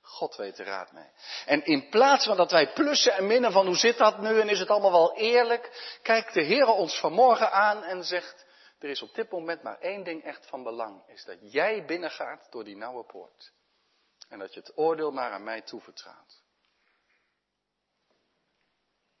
God 0.00 0.36
weet 0.36 0.56
de 0.56 0.62
raad 0.62 0.92
mee. 0.92 1.10
En 1.46 1.64
in 1.64 1.88
plaats 1.88 2.24
van 2.26 2.36
dat 2.36 2.50
wij 2.50 2.72
plussen 2.72 3.12
en 3.12 3.26
minnen 3.26 3.52
van 3.52 3.66
hoe 3.66 3.76
zit 3.76 3.98
dat 3.98 4.18
nu 4.18 4.40
en 4.40 4.48
is 4.48 4.58
het 4.58 4.70
allemaal 4.70 4.92
wel 4.92 5.16
eerlijk, 5.16 5.96
kijkt 6.02 6.34
de 6.34 6.42
Heer 6.42 6.66
ons 6.66 6.98
vanmorgen 6.98 7.52
aan 7.52 7.82
en 7.82 8.04
zegt, 8.04 8.43
er 8.84 8.90
is 8.90 9.02
op 9.02 9.14
dit 9.14 9.30
moment 9.30 9.62
maar 9.62 9.78
één 9.80 10.04
ding 10.04 10.22
echt 10.24 10.46
van 10.46 10.62
belang, 10.62 11.02
is 11.06 11.24
dat 11.24 11.52
jij 11.52 11.84
binnengaat 11.84 12.46
door 12.50 12.64
die 12.64 12.76
nauwe 12.76 13.04
poort. 13.04 13.52
En 14.28 14.38
dat 14.38 14.54
je 14.54 14.60
het 14.60 14.78
oordeel 14.78 15.10
maar 15.10 15.30
aan 15.30 15.44
mij 15.44 15.62
toevertrouwt. 15.62 16.42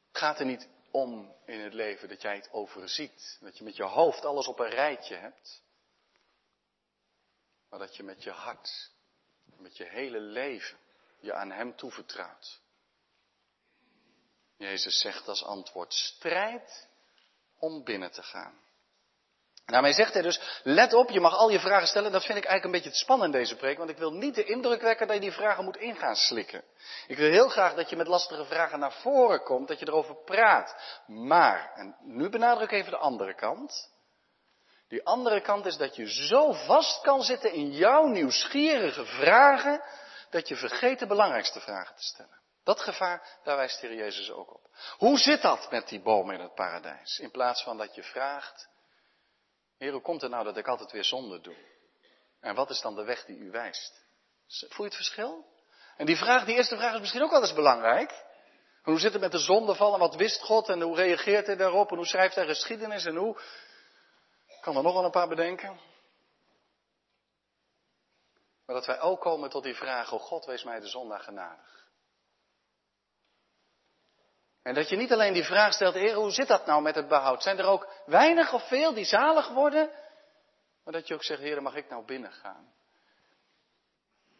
Het 0.08 0.18
gaat 0.18 0.38
er 0.38 0.46
niet 0.46 0.68
om 0.90 1.34
in 1.44 1.60
het 1.60 1.72
leven 1.72 2.08
dat 2.08 2.22
jij 2.22 2.34
het 2.34 2.52
overziet. 2.52 3.38
Dat 3.40 3.58
je 3.58 3.64
met 3.64 3.76
je 3.76 3.82
hoofd 3.82 4.24
alles 4.24 4.46
op 4.46 4.58
een 4.58 4.70
rijtje 4.70 5.16
hebt. 5.16 5.62
Maar 7.68 7.78
dat 7.78 7.96
je 7.96 8.02
met 8.02 8.22
je 8.22 8.30
hart, 8.30 8.90
met 9.56 9.76
je 9.76 9.84
hele 9.84 10.20
leven, 10.20 10.78
je 11.20 11.32
aan 11.34 11.50
Hem 11.50 11.76
toevertrouwt. 11.76 12.60
Jezus 14.56 15.00
zegt 15.00 15.28
als 15.28 15.44
antwoord, 15.44 15.94
strijd 15.94 16.88
om 17.58 17.84
binnen 17.84 18.10
te 18.10 18.22
gaan. 18.22 18.63
Daarmee 19.66 19.92
zegt 19.92 20.12
hij 20.12 20.22
dus, 20.22 20.60
let 20.62 20.92
op, 20.92 21.10
je 21.10 21.20
mag 21.20 21.36
al 21.36 21.50
je 21.50 21.60
vragen 21.60 21.88
stellen. 21.88 22.12
Dat 22.12 22.24
vind 22.24 22.38
ik 22.38 22.44
eigenlijk 22.44 22.64
een 22.64 22.70
beetje 22.70 22.88
het 22.88 22.98
spannend 22.98 23.34
in 23.34 23.40
deze 23.40 23.56
preek, 23.56 23.78
want 23.78 23.90
ik 23.90 23.98
wil 23.98 24.12
niet 24.12 24.34
de 24.34 24.44
indruk 24.44 24.82
wekken 24.82 25.06
dat 25.06 25.16
je 25.16 25.22
die 25.22 25.32
vragen 25.32 25.64
moet 25.64 25.76
ingaan 25.76 26.16
slikken. 26.16 26.64
Ik 27.06 27.16
wil 27.16 27.30
heel 27.30 27.48
graag 27.48 27.74
dat 27.74 27.90
je 27.90 27.96
met 27.96 28.06
lastige 28.06 28.44
vragen 28.44 28.78
naar 28.78 28.92
voren 28.92 29.42
komt, 29.42 29.68
dat 29.68 29.78
je 29.78 29.88
erover 29.88 30.16
praat. 30.24 30.76
Maar, 31.06 31.72
en 31.74 31.96
nu 32.00 32.28
benadruk 32.28 32.70
even 32.70 32.90
de 32.90 32.98
andere 32.98 33.34
kant. 33.34 33.92
Die 34.88 35.04
andere 35.04 35.40
kant 35.40 35.66
is 35.66 35.76
dat 35.76 35.96
je 35.96 36.10
zo 36.10 36.52
vast 36.52 37.00
kan 37.00 37.22
zitten 37.22 37.52
in 37.52 37.70
jouw 37.70 38.06
nieuwsgierige 38.06 39.04
vragen, 39.04 39.82
dat 40.30 40.48
je 40.48 40.56
vergeet 40.56 40.98
de 40.98 41.06
belangrijkste 41.06 41.60
vragen 41.60 41.96
te 41.96 42.02
stellen. 42.02 42.40
Dat 42.64 42.80
gevaar, 42.80 43.38
daar 43.42 43.56
wijst 43.56 43.80
de 43.80 43.86
Heer 43.86 43.96
Jezus 43.96 44.30
ook 44.30 44.54
op. 44.54 44.60
Hoe 44.96 45.18
zit 45.18 45.42
dat 45.42 45.70
met 45.70 45.88
die 45.88 46.02
boom 46.02 46.30
in 46.30 46.40
het 46.40 46.54
paradijs? 46.54 47.18
In 47.18 47.30
plaats 47.30 47.62
van 47.62 47.76
dat 47.76 47.94
je 47.94 48.02
vraagt, 48.02 48.68
Heer, 49.84 49.92
hoe 49.92 50.02
komt 50.02 50.20
het 50.20 50.30
nou 50.30 50.44
dat 50.44 50.56
ik 50.56 50.68
altijd 50.68 50.92
weer 50.92 51.04
zonde 51.04 51.40
doe? 51.40 51.56
En 52.40 52.54
wat 52.54 52.70
is 52.70 52.80
dan 52.80 52.94
de 52.94 53.04
weg 53.04 53.24
die 53.24 53.36
u 53.36 53.50
wijst? 53.50 54.04
Voel 54.46 54.76
je 54.76 54.84
het 54.84 54.94
verschil? 54.94 55.46
En 55.96 56.06
die 56.06 56.16
vraag, 56.16 56.44
die 56.44 56.54
eerste 56.54 56.76
vraag 56.76 56.94
is 56.94 57.00
misschien 57.00 57.22
ook 57.22 57.30
wel 57.30 57.40
eens 57.40 57.54
belangrijk. 57.54 58.24
Hoe 58.82 58.98
zit 58.98 59.12
het 59.12 59.20
met 59.20 59.32
de 59.32 59.38
zondeval 59.38 59.92
en 59.92 59.98
wat 59.98 60.14
wist 60.14 60.42
God 60.42 60.68
en 60.68 60.80
hoe 60.80 60.96
reageert 60.96 61.46
hij 61.46 61.56
daarop 61.56 61.90
en 61.90 61.96
hoe 61.96 62.06
schrijft 62.06 62.34
hij 62.34 62.46
geschiedenis 62.46 63.04
en 63.04 63.16
hoe? 63.16 63.38
Ik 64.46 64.60
kan 64.60 64.76
er 64.76 64.82
nog 64.82 64.94
wel 64.94 65.04
een 65.04 65.10
paar 65.10 65.28
bedenken. 65.28 65.80
Maar 68.66 68.76
dat 68.76 68.86
wij 68.86 69.00
ook 69.00 69.20
komen 69.20 69.50
tot 69.50 69.62
die 69.62 69.74
vraag, 69.74 70.12
oh 70.12 70.20
God, 70.20 70.44
wees 70.44 70.64
mij 70.64 70.80
de 70.80 70.88
zondaar 70.88 71.20
genadig. 71.20 71.83
En 74.64 74.74
dat 74.74 74.88
je 74.88 74.96
niet 74.96 75.12
alleen 75.12 75.32
die 75.32 75.44
vraag 75.44 75.72
stelt, 75.72 75.94
Heer, 75.94 76.14
hoe 76.14 76.30
zit 76.30 76.48
dat 76.48 76.66
nou 76.66 76.82
met 76.82 76.94
het 76.94 77.08
behoud? 77.08 77.42
Zijn 77.42 77.58
er 77.58 77.66
ook 77.66 77.92
weinig 78.06 78.52
of 78.52 78.68
veel 78.68 78.94
die 78.94 79.04
zalig 79.04 79.48
worden? 79.48 79.90
Maar 80.84 80.92
dat 80.92 81.08
je 81.08 81.14
ook 81.14 81.24
zegt, 81.24 81.40
Heer, 81.40 81.62
mag 81.62 81.74
ik 81.74 81.88
nou 81.88 82.04
binnengaan? 82.04 82.72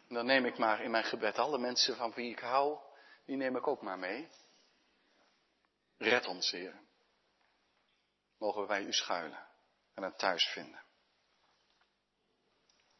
En 0.07 0.15
dan 0.15 0.25
neem 0.25 0.45
ik 0.45 0.57
maar 0.57 0.81
in 0.81 0.91
mijn 0.91 1.03
gebed 1.03 1.37
alle 1.37 1.57
mensen 1.57 1.95
van 1.95 2.13
wie 2.13 2.31
ik 2.31 2.39
hou, 2.39 2.79
die 3.25 3.35
neem 3.35 3.55
ik 3.55 3.67
ook 3.67 3.81
maar 3.81 3.99
mee. 3.99 4.29
Red 5.97 6.27
ons, 6.27 6.51
Heer. 6.51 6.81
Mogen 8.37 8.67
wij 8.67 8.83
u 8.83 8.93
schuilen 8.93 9.47
en 9.93 10.03
een 10.03 10.15
thuis 10.15 10.45
vinden. 10.45 10.83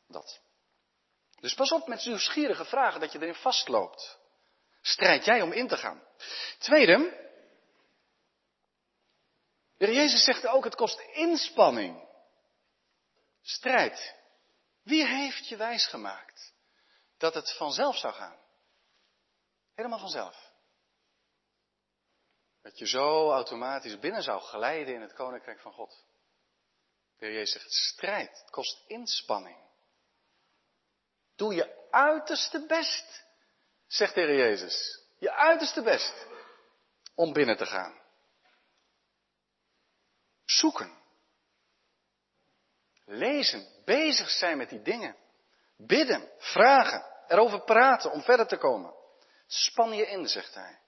Dat. 0.07 0.41
Dus 1.39 1.53
pas 1.53 1.71
op 1.71 1.88
met 1.88 2.05
nieuwsgierige 2.05 2.65
vragen 2.65 2.99
dat 2.99 3.11
je 3.11 3.21
erin 3.21 3.35
vastloopt. 3.35 4.19
Strijd 4.81 5.25
jij 5.25 5.41
om 5.41 5.51
in 5.51 5.67
te 5.67 5.77
gaan. 5.77 6.04
Tweede, 6.58 7.23
de 9.78 9.93
Jezus 9.93 10.23
zegt 10.23 10.47
ook, 10.47 10.63
het 10.63 10.75
kost 10.75 10.99
inspanning. 10.99 12.08
Strijd. 13.41 14.15
Wie 14.84 15.06
heeft 15.06 15.47
je 15.47 15.58
wijsgemaakt 15.58 16.54
dat 17.17 17.34
het 17.34 17.56
vanzelf 17.58 17.97
zou 17.97 18.13
gaan? 18.13 18.39
Helemaal 19.75 19.99
vanzelf. 19.99 20.51
Dat 22.62 22.78
je 22.78 22.88
zo 22.88 23.32
automatisch 23.32 23.99
binnen 23.99 24.23
zou 24.23 24.41
glijden 24.41 24.93
in 24.93 25.01
het 25.01 25.13
koninkrijk 25.13 25.60
van 25.60 25.73
God. 25.73 26.06
De 27.17 27.25
Jezus 27.25 27.51
zegt, 27.51 27.71
strijd, 27.71 28.39
het 28.39 28.49
kost 28.49 28.84
inspanning. 28.88 29.58
Doe 31.36 31.54
je 31.54 31.89
uiterste 31.91 32.65
best 32.65 33.25
zegt 33.88 34.15
de 34.15 34.21
Heer 34.21 34.36
Jezus. 34.36 35.04
Je 35.17 35.32
uiterste 35.32 35.82
best 35.82 36.28
om 37.15 37.34
binnen 37.34 37.58
te 37.58 37.65
gaan. 37.65 38.01
Zoeken. 40.45 40.91
Lezen. 43.06 43.67
Bezig 43.86 44.30
zijn 44.30 44.58
met 44.58 44.69
die 44.69 44.82
dingen. 44.82 45.15
Bidden. 45.78 46.32
Vragen. 46.38 47.06
Erover 47.28 47.62
praten 47.62 48.12
om 48.12 48.21
verder 48.21 48.47
te 48.47 48.58
komen. 48.58 48.93
Span 49.47 49.93
je 49.93 50.08
in, 50.08 50.28
zegt 50.28 50.54
hij. 50.54 50.80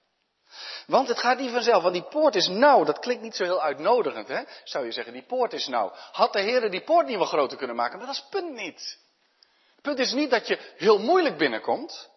Want 0.86 1.08
het 1.08 1.18
gaat 1.18 1.38
niet 1.38 1.50
vanzelf, 1.50 1.82
want 1.82 1.94
die 1.94 2.08
poort 2.08 2.34
is 2.34 2.48
nauw. 2.48 2.84
Dat 2.84 2.98
klinkt 2.98 3.22
niet 3.22 3.36
zo 3.36 3.44
heel 3.44 3.62
uitnodigend, 3.62 4.28
hè? 4.28 4.42
Zou 4.64 4.84
je 4.84 4.92
zeggen, 4.92 5.12
die 5.12 5.26
poort 5.26 5.52
is 5.52 5.66
nauw. 5.66 5.92
Had 5.92 6.32
de 6.32 6.40
Heer 6.40 6.70
die 6.70 6.84
poort 6.84 7.06
niet 7.06 7.16
wel 7.16 7.26
groter 7.26 7.58
kunnen 7.58 7.76
maken, 7.76 7.98
maar 7.98 8.06
dat 8.06 8.16
is 8.16 8.20
het 8.20 8.30
punt 8.30 8.54
niet. 8.54 8.98
Het 9.74 9.82
punt 9.82 9.98
is 9.98 10.12
niet 10.12 10.30
dat 10.30 10.46
je 10.46 10.74
heel 10.76 10.98
moeilijk 10.98 11.38
binnenkomt. 11.38 12.10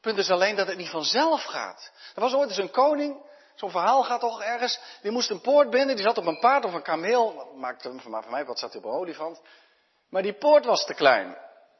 Punt 0.00 0.18
is 0.18 0.30
alleen 0.30 0.56
dat 0.56 0.66
het 0.66 0.76
niet 0.76 0.88
vanzelf 0.88 1.44
gaat. 1.44 1.92
Er 2.14 2.20
was 2.20 2.34
ooit 2.34 2.48
eens 2.48 2.58
een 2.58 2.70
koning, 2.70 3.28
zo'n 3.54 3.70
verhaal 3.70 4.02
gaat 4.02 4.20
toch 4.20 4.42
ergens, 4.42 4.80
die 5.02 5.10
moest 5.10 5.30
een 5.30 5.40
poort 5.40 5.70
binnen, 5.70 5.96
die 5.96 6.04
zat 6.04 6.18
op 6.18 6.26
een 6.26 6.38
paard 6.38 6.64
of 6.64 6.72
een 6.72 6.82
kameel, 6.82 7.52
maakte 7.54 8.00
van 8.00 8.24
mij, 8.28 8.44
wat 8.44 8.58
zat 8.58 8.72
hij 8.72 8.82
op 8.82 8.86
een 8.86 8.98
olifant. 8.98 9.40
Maar 10.08 10.22
die 10.22 10.38
poort 10.38 10.64
was 10.64 10.84
te 10.84 10.94
klein. 10.94 11.36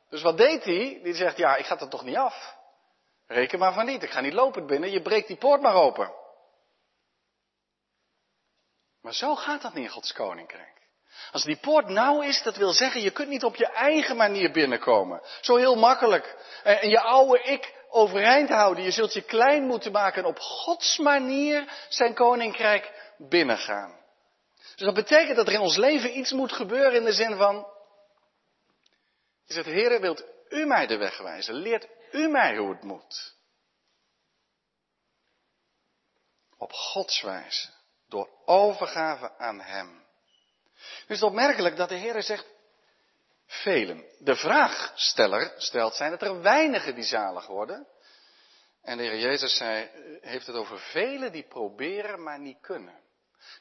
Dus 0.08 0.22
wat 0.22 0.36
deed 0.36 0.64
hij? 0.64 1.00
Die 1.02 1.14
zegt, 1.14 1.36
ja, 1.36 1.56
ik 1.56 1.66
ga 1.66 1.78
er 1.78 1.88
toch 1.88 2.04
niet 2.04 2.16
af. 2.16 2.56
Reken 3.26 3.58
maar 3.58 3.72
van 3.72 3.86
niet, 3.86 4.02
ik 4.02 4.10
ga 4.10 4.20
niet 4.20 4.32
lopen 4.32 4.66
binnen, 4.66 4.90
je 4.90 5.02
breekt 5.02 5.26
die 5.26 5.36
poort 5.36 5.60
maar 5.60 5.74
open. 5.74 6.12
Maar 9.02 9.14
zo 9.14 9.34
gaat 9.34 9.62
dat 9.62 9.74
niet 9.74 9.84
in 9.84 9.90
Gods 9.90 10.12
koninkrijk. 10.12 10.78
Als 11.32 11.44
die 11.44 11.56
poort 11.56 11.88
nauw 11.88 12.22
is, 12.22 12.42
dat 12.42 12.56
wil 12.56 12.72
zeggen, 12.72 13.00
je 13.00 13.10
kunt 13.10 13.28
niet 13.28 13.44
op 13.44 13.56
je 13.56 13.66
eigen 13.66 14.16
manier 14.16 14.50
binnenkomen. 14.50 15.22
Zo 15.40 15.56
heel 15.56 15.76
makkelijk. 15.76 16.36
En 16.62 16.88
je 16.88 17.00
oude 17.00 17.42
ik 17.42 17.79
overeind 17.90 18.48
houden. 18.48 18.84
Je 18.84 18.90
zult 18.90 19.12
je 19.12 19.22
klein 19.22 19.62
moeten 19.62 19.92
maken 19.92 20.22
en 20.22 20.28
op 20.28 20.38
Gods 20.38 20.98
manier 20.98 21.86
zijn 21.88 22.14
koninkrijk 22.14 23.12
binnengaan. 23.16 23.98
Dus 24.56 24.86
dat 24.86 24.94
betekent 24.94 25.36
dat 25.36 25.46
er 25.46 25.52
in 25.52 25.60
ons 25.60 25.76
leven 25.76 26.18
iets 26.18 26.32
moet 26.32 26.52
gebeuren 26.52 26.94
in 26.94 27.04
de 27.04 27.12
zin 27.12 27.36
van, 27.36 27.66
je 29.44 29.52
zegt, 29.52 29.66
Heer, 29.66 30.00
wilt 30.00 30.24
u 30.48 30.66
mij 30.66 30.86
de 30.86 30.96
weg 30.96 31.18
wijzen? 31.18 31.54
Leert 31.54 31.88
u 32.12 32.28
mij 32.28 32.56
hoe 32.56 32.70
het 32.70 32.82
moet? 32.82 33.34
Op 36.56 36.72
Gods 36.72 37.22
wijze, 37.22 37.68
door 38.08 38.28
overgave 38.44 39.38
aan 39.38 39.60
Hem. 39.60 39.88
Nu 41.06 41.14
is 41.14 41.20
het 41.20 41.30
opmerkelijk 41.30 41.76
dat 41.76 41.88
de 41.88 41.94
Heer 41.94 42.22
zegt, 42.22 42.46
velen. 43.50 44.04
De 44.18 44.36
vraagsteller 44.36 45.52
stelt 45.56 45.94
zijn 45.94 46.10
dat 46.10 46.22
er 46.22 46.40
weinigen 46.40 46.94
die 46.94 47.04
zalig 47.04 47.46
worden. 47.46 47.86
En 48.82 48.96
de 48.96 49.02
Heer 49.02 49.18
Jezus 49.18 49.56
zei, 49.56 49.90
heeft 50.20 50.46
het 50.46 50.56
over 50.56 50.78
velen 50.78 51.32
die 51.32 51.46
proberen, 51.48 52.22
maar 52.22 52.38
niet 52.40 52.60
kunnen. 52.60 52.98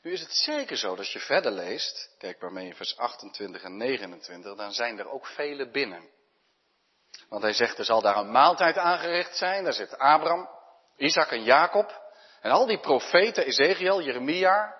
Nu 0.01 0.11
is 0.11 0.21
het 0.21 0.33
zeker 0.33 0.77
zo 0.77 0.95
dat 0.95 1.11
je 1.11 1.19
verder 1.19 1.51
leest, 1.51 2.15
kijk 2.17 2.41
maar 2.41 2.51
mee 2.51 2.65
in 2.65 2.75
vers 2.75 2.97
28 2.97 3.63
en 3.63 3.77
29, 3.77 4.55
dan 4.55 4.73
zijn 4.73 4.99
er 4.99 5.09
ook 5.09 5.27
velen 5.27 5.71
binnen. 5.71 6.09
Want 7.29 7.41
hij 7.41 7.53
zegt, 7.53 7.77
er 7.77 7.85
zal 7.85 8.01
daar 8.01 8.17
een 8.17 8.31
maaltijd 8.31 8.77
aangericht 8.77 9.37
zijn, 9.37 9.63
daar 9.63 9.73
zit 9.73 9.97
Abraham, 9.97 10.49
Isaac 10.97 11.31
en 11.31 11.43
Jacob. 11.43 12.07
En 12.41 12.51
al 12.51 12.65
die 12.65 12.79
profeten, 12.79 13.45
Ezekiel, 13.45 14.01
Jeremia 14.01 14.75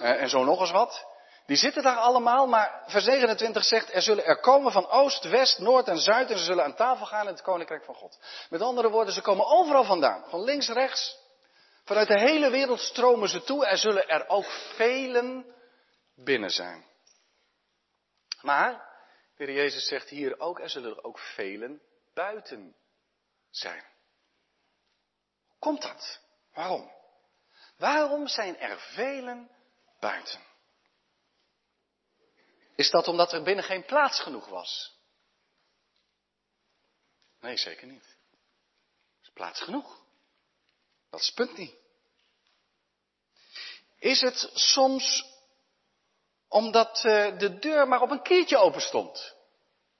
eh, 0.00 0.22
en 0.22 0.28
zo 0.28 0.44
nog 0.44 0.60
eens 0.60 0.70
wat. 0.70 1.13
Die 1.46 1.56
zitten 1.56 1.82
daar 1.82 1.96
allemaal, 1.96 2.46
maar 2.46 2.82
vers 2.86 3.04
29 3.04 3.64
zegt, 3.64 3.94
er 3.94 4.02
zullen 4.02 4.24
er 4.24 4.40
komen 4.40 4.72
van 4.72 4.88
oost, 4.88 5.24
west, 5.28 5.58
noord 5.58 5.88
en 5.88 5.98
zuid 5.98 6.30
en 6.30 6.38
ze 6.38 6.44
zullen 6.44 6.64
aan 6.64 6.74
tafel 6.74 7.06
gaan 7.06 7.26
in 7.26 7.32
het 7.32 7.42
koninkrijk 7.42 7.84
van 7.84 7.94
God. 7.94 8.18
Met 8.50 8.60
andere 8.60 8.90
woorden, 8.90 9.14
ze 9.14 9.20
komen 9.20 9.46
overal 9.46 9.84
vandaan, 9.84 10.24
van 10.28 10.44
links, 10.44 10.68
rechts. 10.68 11.22
Vanuit 11.84 12.08
de 12.08 12.20
hele 12.20 12.50
wereld 12.50 12.80
stromen 12.80 13.28
ze 13.28 13.42
toe, 13.42 13.66
er 13.66 13.78
zullen 13.78 14.08
er 14.08 14.28
ook 14.28 14.46
velen 14.74 15.54
binnen 16.14 16.50
zijn. 16.50 16.84
Maar, 18.40 18.72
de 19.36 19.44
Heer 19.44 19.54
Jezus 19.54 19.86
zegt 19.86 20.08
hier 20.08 20.40
ook, 20.40 20.60
er 20.60 20.70
zullen 20.70 20.90
er 20.90 21.04
ook 21.04 21.18
velen 21.18 21.82
buiten 22.14 22.76
zijn. 23.50 23.84
Komt 25.58 25.82
dat? 25.82 26.20
Waarom? 26.52 26.92
Waarom 27.76 28.26
zijn 28.26 28.58
er 28.58 28.78
velen 28.78 29.50
buiten? 30.00 30.53
Is 32.74 32.90
dat 32.90 33.08
omdat 33.08 33.32
er 33.32 33.42
binnen 33.42 33.64
geen 33.64 33.84
plaats 33.84 34.20
genoeg 34.20 34.48
was? 34.48 34.98
Nee, 37.40 37.56
zeker 37.56 37.86
niet. 37.86 38.04
Er 38.04 39.22
is 39.22 39.30
plaats 39.32 39.60
genoeg. 39.60 40.02
Dat 41.10 41.20
is 41.20 41.30
punt 41.30 41.56
niet. 41.56 41.74
Is 43.98 44.20
het 44.20 44.50
soms 44.54 45.32
omdat 46.48 47.04
eh, 47.04 47.38
de 47.38 47.58
deur 47.58 47.88
maar 47.88 48.00
op 48.00 48.10
een 48.10 48.22
keertje 48.22 48.56
open 48.56 48.80
stond? 48.80 49.34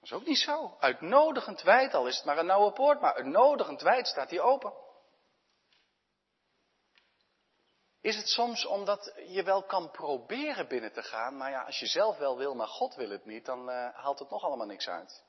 Dat 0.01 0.03
is 0.03 0.13
ook 0.13 0.27
niet 0.27 0.39
zo. 0.39 0.77
Uitnodigend 0.81 1.63
wijd, 1.63 1.95
al 1.95 2.07
is 2.07 2.17
het 2.17 2.25
maar 2.25 2.39
een 2.39 2.47
nauwe 2.47 2.73
poort, 2.73 3.01
maar 3.01 3.15
uitnodigend 3.15 3.81
wijd 3.81 4.07
staat 4.07 4.29
die 4.29 4.41
open. 4.41 4.73
Is 8.05 8.17
het 8.17 8.29
soms 8.29 8.67
omdat 8.67 9.15
je 9.27 9.43
wel 9.43 9.63
kan 9.63 9.91
proberen 9.91 10.69
binnen 10.69 10.93
te 10.93 11.03
gaan, 11.03 11.37
maar 11.37 11.51
ja, 11.51 11.63
als 11.63 11.79
je 11.79 11.87
zelf 11.87 12.19
wel 12.19 12.37
wil, 12.37 12.55
maar 12.55 12.67
God 12.67 12.95
wil 12.95 13.11
het 13.11 13.25
niet, 13.25 13.45
dan 13.45 13.71
uh, 13.71 13.95
haalt 13.95 14.19
het 14.19 14.31
nog 14.31 14.43
allemaal 14.43 14.67
niks 14.67 14.89
uit. 14.89 15.25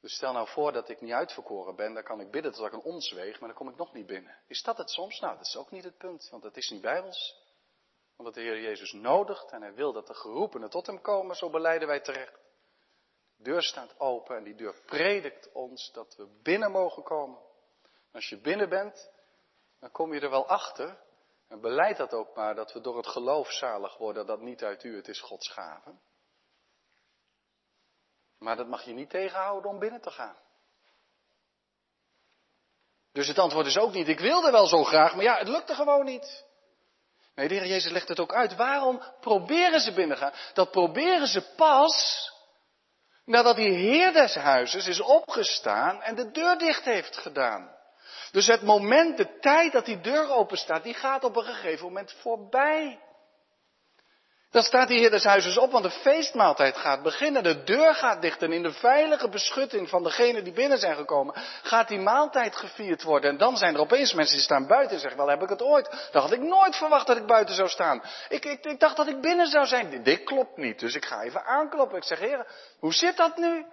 Dus 0.00 0.14
stel 0.14 0.32
nou 0.32 0.48
voor 0.48 0.72
dat 0.72 0.88
ik 0.88 1.00
niet 1.00 1.12
uitverkoren 1.12 1.76
ben, 1.76 1.94
dan 1.94 2.02
kan 2.02 2.20
ik 2.20 2.30
bidden 2.30 2.52
tot 2.52 2.66
ik 2.66 2.72
een 2.72 2.82
ons 2.82 3.12
weeg, 3.12 3.40
maar 3.40 3.48
dan 3.48 3.58
kom 3.58 3.68
ik 3.68 3.76
nog 3.76 3.92
niet 3.92 4.06
binnen. 4.06 4.38
Is 4.46 4.62
dat 4.62 4.78
het 4.78 4.90
soms? 4.90 5.20
Nou, 5.20 5.36
dat 5.36 5.46
is 5.46 5.56
ook 5.56 5.70
niet 5.70 5.84
het 5.84 5.98
punt, 5.98 6.28
want 6.30 6.42
dat 6.42 6.56
is 6.56 6.70
niet 6.70 6.80
bijbels. 6.80 7.36
Omdat 8.16 8.34
de 8.34 8.40
Heer 8.40 8.60
Jezus 8.60 8.92
nodigt 8.92 9.50
en 9.50 9.62
hij 9.62 9.74
wil 9.74 9.92
dat 9.92 10.06
de 10.06 10.14
geroepenen 10.14 10.70
tot 10.70 10.86
hem 10.86 11.00
komen, 11.00 11.36
zo 11.36 11.50
beleiden 11.50 11.88
wij 11.88 12.00
terecht. 12.00 12.40
De 13.36 13.42
deur 13.44 13.62
staat 13.62 14.00
open 14.00 14.36
en 14.36 14.44
die 14.44 14.54
deur 14.54 14.82
predikt 14.86 15.52
ons 15.52 15.92
dat 15.92 16.16
we 16.16 16.38
binnen 16.42 16.70
mogen 16.70 17.02
komen. 17.02 17.38
Als 18.12 18.28
je 18.28 18.40
binnen 18.40 18.68
bent, 18.68 19.10
dan 19.80 19.90
kom 19.90 20.14
je 20.14 20.20
er 20.20 20.30
wel 20.30 20.46
achter. 20.46 21.01
En 21.52 21.60
beleid 21.60 21.96
dat 21.96 22.12
ook 22.12 22.34
maar, 22.34 22.54
dat 22.54 22.72
we 22.72 22.80
door 22.80 22.96
het 22.96 23.06
geloof 23.06 23.52
zalig 23.52 23.96
worden, 23.96 24.26
dat 24.26 24.40
niet 24.40 24.62
uit 24.62 24.84
u, 24.84 24.96
het 24.96 25.08
is 25.08 25.20
Gods 25.20 25.48
gave. 25.48 25.94
Maar 28.38 28.56
dat 28.56 28.66
mag 28.66 28.82
je 28.82 28.92
niet 28.92 29.10
tegenhouden 29.10 29.70
om 29.70 29.78
binnen 29.78 30.00
te 30.00 30.10
gaan. 30.10 30.36
Dus 33.12 33.28
het 33.28 33.38
antwoord 33.38 33.66
is 33.66 33.78
ook 33.78 33.92
niet, 33.92 34.08
ik 34.08 34.20
wilde 34.20 34.50
wel 34.50 34.66
zo 34.66 34.84
graag, 34.84 35.14
maar 35.14 35.24
ja, 35.24 35.38
het 35.38 35.48
lukte 35.48 35.74
gewoon 35.74 36.04
niet. 36.04 36.44
Nee, 37.34 37.48
de 37.48 37.54
Heer 37.54 37.66
Jezus 37.66 37.92
legt 37.92 38.08
het 38.08 38.20
ook 38.20 38.34
uit. 38.34 38.56
Waarom 38.56 39.02
proberen 39.20 39.80
ze 39.80 39.92
binnengaan? 39.92 40.32
Dat 40.54 40.70
proberen 40.70 41.26
ze 41.26 41.54
pas 41.54 42.30
nadat 43.24 43.56
die 43.56 43.72
Heer 43.72 44.12
des 44.12 44.34
huizes 44.34 44.86
is 44.86 45.00
opgestaan 45.00 46.02
en 46.02 46.14
de 46.14 46.30
deur 46.30 46.58
dicht 46.58 46.84
heeft 46.84 47.16
gedaan. 47.16 47.80
Dus 48.32 48.46
het 48.46 48.62
moment, 48.62 49.16
de 49.16 49.38
tijd 49.40 49.72
dat 49.72 49.84
die 49.84 50.00
deur 50.00 50.30
open 50.30 50.56
staat, 50.56 50.82
die 50.82 50.94
gaat 50.94 51.24
op 51.24 51.36
een 51.36 51.44
gegeven 51.44 51.86
moment 51.86 52.14
voorbij. 52.20 53.00
Dan 54.50 54.62
staat 54.62 54.88
die 54.88 54.98
Heer 54.98 55.10
des 55.10 55.24
Huizes 55.24 55.58
op, 55.58 55.70
want 55.70 55.84
de 55.84 55.90
feestmaaltijd 55.90 56.76
gaat 56.76 57.02
beginnen. 57.02 57.42
De 57.42 57.62
deur 57.62 57.94
gaat 57.94 58.22
dicht 58.22 58.42
en 58.42 58.52
in 58.52 58.62
de 58.62 58.72
veilige 58.72 59.28
beschutting 59.28 59.88
van 59.88 60.02
degenen 60.02 60.44
die 60.44 60.52
binnen 60.52 60.78
zijn 60.78 60.96
gekomen, 60.96 61.34
gaat 61.62 61.88
die 61.88 61.98
maaltijd 61.98 62.56
gevierd 62.56 63.02
worden. 63.02 63.30
En 63.30 63.36
dan 63.36 63.56
zijn 63.56 63.74
er 63.74 63.80
opeens 63.80 64.12
mensen 64.12 64.34
die 64.34 64.44
staan 64.44 64.66
buiten 64.66 64.94
en 64.94 65.00
zeggen, 65.00 65.18
wel 65.18 65.28
heb 65.28 65.42
ik 65.42 65.48
het 65.48 65.62
ooit. 65.62 66.08
Dan 66.12 66.22
had 66.22 66.32
ik 66.32 66.40
nooit 66.40 66.76
verwacht 66.76 67.06
dat 67.06 67.16
ik 67.16 67.26
buiten 67.26 67.54
zou 67.54 67.68
staan. 67.68 68.02
Ik, 68.28 68.44
ik, 68.44 68.80
dacht 68.80 68.96
dat 68.96 69.08
ik 69.08 69.20
binnen 69.20 69.46
zou 69.46 69.66
zijn. 69.66 70.02
Dit 70.02 70.24
klopt 70.24 70.56
niet, 70.56 70.78
dus 70.80 70.94
ik 70.94 71.04
ga 71.04 71.22
even 71.22 71.44
aankloppen. 71.44 71.96
Ik 71.96 72.04
zeg, 72.04 72.18
Heer, 72.18 72.46
hoe 72.78 72.94
zit 72.94 73.16
dat 73.16 73.36
nu? 73.36 73.66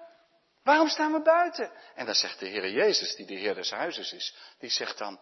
Waarom 0.69 0.87
staan 0.87 1.11
we 1.11 1.21
buiten? 1.21 1.71
En 1.95 2.05
dan 2.05 2.15
zegt 2.15 2.39
de 2.39 2.47
Heer 2.47 2.69
Jezus, 2.69 3.15
die 3.15 3.25
de 3.25 3.33
Heer 3.33 3.55
des 3.55 3.71
Huizes 3.71 4.11
is, 4.11 4.35
die 4.59 4.69
zegt 4.69 4.97
dan, 4.97 5.19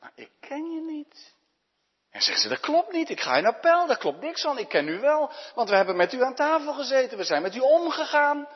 maar 0.00 0.12
ik 0.14 0.30
ken 0.40 0.70
je 0.70 0.80
niet. 0.80 1.34
En 2.10 2.22
zeggen 2.22 2.42
ze, 2.42 2.48
dat 2.48 2.60
klopt 2.60 2.92
niet, 2.92 3.10
ik 3.10 3.20
ga 3.20 3.36
in 3.36 3.46
appel, 3.46 3.86
daar 3.86 3.98
klopt 3.98 4.20
niks 4.20 4.42
van, 4.42 4.58
ik 4.58 4.68
ken 4.68 4.88
u 4.88 5.00
wel, 5.00 5.32
want 5.54 5.68
we 5.68 5.76
hebben 5.76 5.96
met 5.96 6.12
u 6.12 6.22
aan 6.22 6.34
tafel 6.34 6.72
gezeten, 6.74 7.18
we 7.18 7.24
zijn 7.24 7.42
met 7.42 7.54
u 7.54 7.60
omgegaan. 7.60 8.48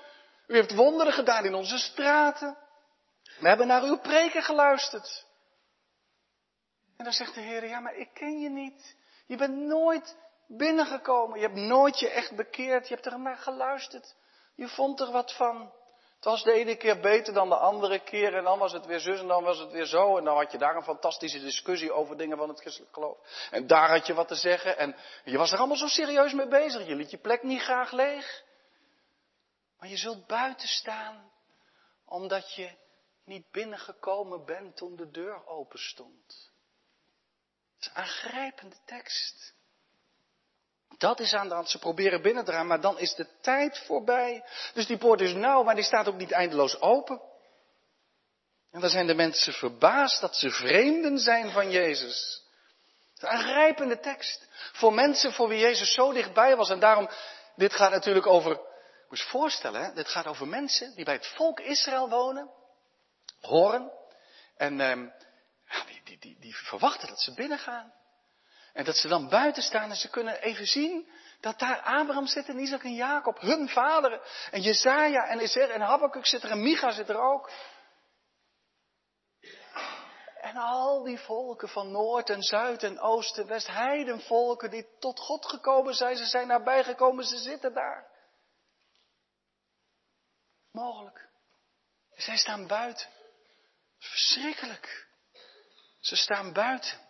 U 0.46 0.54
heeft 0.54 0.74
wonderen 0.74 1.12
gedaan 1.12 1.44
in 1.44 1.54
onze 1.54 1.78
straten. 1.78 2.56
We 3.38 3.48
hebben 3.48 3.66
naar 3.66 3.82
uw 3.82 3.98
preken 3.98 4.42
geluisterd. 4.42 5.26
En 6.96 7.04
dan 7.04 7.12
zegt 7.12 7.34
de 7.34 7.40
Heer, 7.40 7.66
ja, 7.66 7.80
maar 7.80 7.94
ik 7.94 8.08
ken 8.14 8.40
je 8.40 8.50
niet. 8.50 8.96
Je 9.26 9.36
bent 9.36 9.56
nooit 9.56 10.16
binnengekomen, 10.46 11.38
je 11.40 11.46
hebt 11.46 11.58
nooit 11.58 12.00
je 12.00 12.10
echt 12.10 12.36
bekeerd, 12.36 12.88
je 12.88 12.94
hebt 12.94 13.06
er 13.06 13.18
naar 13.18 13.36
geluisterd. 13.36 14.14
Je 14.54 14.68
vond 14.68 15.00
er 15.00 15.10
wat 15.10 15.34
van. 15.34 15.78
Het 16.20 16.28
was 16.28 16.42
de 16.42 16.52
ene 16.52 16.76
keer 16.76 17.00
beter 17.00 17.34
dan 17.34 17.48
de 17.48 17.56
andere 17.56 17.98
keer 17.98 18.36
en 18.36 18.44
dan 18.44 18.58
was 18.58 18.72
het 18.72 18.86
weer 18.86 19.00
zus 19.00 19.20
en 19.20 19.26
dan 19.26 19.44
was 19.44 19.58
het 19.58 19.70
weer 19.70 19.86
zo. 19.86 20.16
En 20.16 20.24
dan 20.24 20.36
had 20.36 20.52
je 20.52 20.58
daar 20.58 20.76
een 20.76 20.82
fantastische 20.82 21.40
discussie 21.40 21.92
over 21.92 22.16
dingen 22.16 22.36
van 22.36 22.48
het 22.48 22.60
christelijk 22.60 22.94
geloof. 22.94 23.18
En 23.50 23.66
daar 23.66 23.88
had 23.88 24.06
je 24.06 24.14
wat 24.14 24.28
te 24.28 24.34
zeggen 24.34 24.78
en 24.78 24.96
je 25.24 25.38
was 25.38 25.52
er 25.52 25.58
allemaal 25.58 25.76
zo 25.76 25.86
serieus 25.86 26.32
mee 26.32 26.48
bezig. 26.48 26.86
Je 26.86 26.94
liet 26.94 27.10
je 27.10 27.18
plek 27.18 27.42
niet 27.42 27.60
graag 27.60 27.92
leeg. 27.92 28.44
Maar 29.78 29.88
je 29.88 29.96
zult 29.96 30.26
buiten 30.26 30.68
staan 30.68 31.32
omdat 32.04 32.54
je 32.54 32.70
niet 33.24 33.50
binnengekomen 33.50 34.44
bent 34.44 34.76
toen 34.76 34.96
de 34.96 35.10
deur 35.10 35.46
open 35.46 35.78
stond. 35.78 36.52
Het 37.74 37.80
is 37.80 37.86
een 37.86 37.94
aangrijpende 37.94 38.76
tekst. 38.84 39.54
Dat 40.98 41.20
is 41.20 41.34
aan 41.34 41.48
de 41.48 41.54
hand. 41.54 41.70
Ze 41.70 41.78
proberen 41.78 42.22
binnen 42.22 42.44
te 42.44 42.52
gaan, 42.52 42.66
maar 42.66 42.80
dan 42.80 42.98
is 42.98 43.14
de 43.14 43.26
tijd 43.40 43.78
voorbij. 43.78 44.44
Dus 44.74 44.86
die 44.86 44.98
poort 44.98 45.20
is 45.20 45.32
nauw, 45.32 45.62
maar 45.62 45.74
die 45.74 45.84
staat 45.84 46.08
ook 46.08 46.16
niet 46.16 46.30
eindeloos 46.30 46.80
open. 46.80 47.20
En 48.70 48.80
dan 48.80 48.90
zijn 48.90 49.06
de 49.06 49.14
mensen 49.14 49.52
verbaasd 49.52 50.20
dat 50.20 50.36
ze 50.36 50.50
vreemden 50.50 51.18
zijn 51.18 51.50
van 51.50 51.70
Jezus. 51.70 52.42
Een 53.16 53.28
aangrijpende 53.28 54.00
tekst. 54.00 54.48
Voor 54.72 54.94
mensen 54.94 55.32
voor 55.32 55.48
wie 55.48 55.58
Jezus 55.58 55.94
zo 55.94 56.12
dichtbij 56.12 56.56
was. 56.56 56.70
En 56.70 56.80
daarom, 56.80 57.10
dit 57.56 57.72
gaat 57.72 57.90
natuurlijk 57.90 58.26
over, 58.26 58.60
moet 59.08 59.18
je 59.18 59.28
voorstellen, 59.28 59.82
hè? 59.82 59.92
dit 59.92 60.08
gaat 60.08 60.26
over 60.26 60.48
mensen 60.48 60.94
die 60.94 61.04
bij 61.04 61.14
het 61.14 61.26
volk 61.26 61.60
Israël 61.60 62.08
wonen, 62.08 62.50
horen. 63.40 63.90
En 64.56 64.80
ehm, 64.80 65.08
die, 65.86 66.00
die, 66.04 66.18
die, 66.18 66.36
die 66.40 66.56
verwachten 66.56 67.08
dat 67.08 67.20
ze 67.20 67.34
binnengaan. 67.34 67.92
En 68.72 68.84
dat 68.84 68.96
ze 68.96 69.08
dan 69.08 69.28
buiten 69.28 69.62
staan 69.62 69.90
en 69.90 69.96
ze 69.96 70.10
kunnen 70.10 70.40
even 70.40 70.66
zien 70.66 71.10
dat 71.40 71.58
daar 71.58 71.80
Abraham 71.80 72.26
zit 72.26 72.48
en 72.48 72.58
Isaac 72.58 72.82
en 72.82 72.94
Jacob, 72.94 73.40
hun 73.40 73.68
vaderen. 73.68 74.20
En 74.50 74.60
Jezaja 74.60 75.26
en 75.26 75.38
Ezer 75.38 75.70
en 75.70 75.80
Habakkuk 75.80 76.26
zit 76.26 76.42
er 76.42 76.50
en 76.50 76.62
Micha 76.62 76.90
zit 76.90 77.08
er 77.08 77.20
ook. 77.20 77.50
En 80.40 80.56
al 80.56 81.02
die 81.02 81.18
volken 81.18 81.68
van 81.68 81.90
Noord 81.90 82.30
en 82.30 82.42
Zuid 82.42 82.82
en 82.82 83.00
Oost 83.00 83.38
en 83.38 83.46
West, 83.46 83.66
heidenvolken 83.66 84.70
die 84.70 84.86
tot 84.98 85.20
God 85.20 85.46
gekomen 85.46 85.94
zijn, 85.94 86.16
ze 86.16 86.24
zijn 86.24 86.46
nabijgekomen, 86.46 87.24
ze 87.24 87.36
zitten 87.36 87.74
daar. 87.74 88.08
Mogelijk. 90.72 91.28
Zij 92.14 92.36
staan 92.36 92.66
buiten. 92.66 93.08
Verschrikkelijk. 93.98 95.06
Ze 96.00 96.16
staan 96.16 96.52
buiten. 96.52 97.09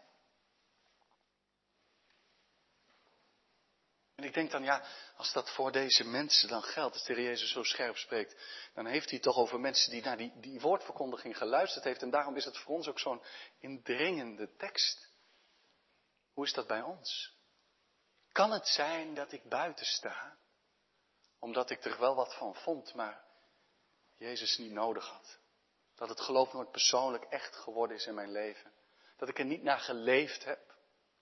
En 4.21 4.27
ik 4.27 4.35
denk 4.35 4.51
dan, 4.51 4.63
ja, 4.63 4.85
als 5.17 5.33
dat 5.33 5.51
voor 5.51 5.73
deze 5.73 6.05
mensen 6.05 6.49
dan 6.49 6.63
geldt, 6.63 6.95
als 6.95 7.05
de 7.05 7.15
Heer 7.15 7.25
Jezus 7.25 7.53
zo 7.53 7.63
scherp 7.63 7.97
spreekt, 7.97 8.37
dan 8.75 8.87
heeft 8.87 9.11
hij 9.11 9.19
toch 9.19 9.37
over 9.37 9.61
mensen 9.61 9.91
die 9.91 10.03
naar 10.03 10.17
die, 10.17 10.33
die 10.41 10.61
woordverkondiging 10.61 11.37
geluisterd 11.37 11.85
heeft. 11.85 12.03
En 12.03 12.11
daarom 12.11 12.37
is 12.37 12.45
het 12.45 12.59
voor 12.59 12.75
ons 12.75 12.89
ook 12.89 12.99
zo'n 12.99 13.23
indringende 13.59 14.57
tekst. 14.57 15.09
Hoe 16.33 16.45
is 16.45 16.53
dat 16.53 16.67
bij 16.67 16.83
ons? 16.83 17.37
Kan 18.33 18.51
het 18.51 18.69
zijn 18.69 19.15
dat 19.15 19.33
ik 19.33 19.49
buiten 19.49 19.87
sta, 19.87 20.37
omdat 21.39 21.71
ik 21.71 21.85
er 21.85 21.99
wel 21.99 22.15
wat 22.15 22.35
van 22.35 22.55
vond, 22.55 22.95
maar 22.95 23.25
Jezus 24.17 24.59
niet 24.59 24.73
nodig 24.73 25.07
had? 25.07 25.39
Dat 25.95 26.09
het 26.09 26.21
geloof 26.21 26.53
nooit 26.53 26.71
persoonlijk 26.71 27.25
echt 27.25 27.57
geworden 27.57 27.97
is 27.97 28.07
in 28.07 28.15
mijn 28.15 28.33
leven. 28.33 28.73
Dat 29.17 29.29
ik 29.29 29.39
er 29.39 29.45
niet 29.45 29.63
naar 29.63 29.81
geleefd 29.81 30.45
heb. 30.45 30.75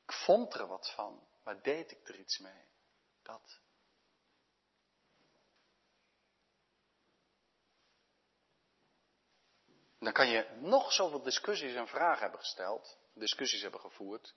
Ik 0.04 0.12
vond 0.12 0.54
er 0.54 0.66
wat 0.66 0.92
van, 0.94 1.28
maar 1.44 1.62
deed 1.62 1.90
ik 1.90 2.08
er 2.08 2.18
iets 2.18 2.38
mee? 2.38 2.67
Dat. 3.28 3.60
Dan 9.98 10.12
kan 10.12 10.28
je 10.28 10.46
nog 10.60 10.92
zoveel 10.92 11.22
discussies 11.22 11.74
en 11.74 11.88
vragen 11.88 12.22
hebben 12.22 12.40
gesteld, 12.40 12.98
discussies 13.14 13.62
hebben 13.62 13.80
gevoerd. 13.80 14.34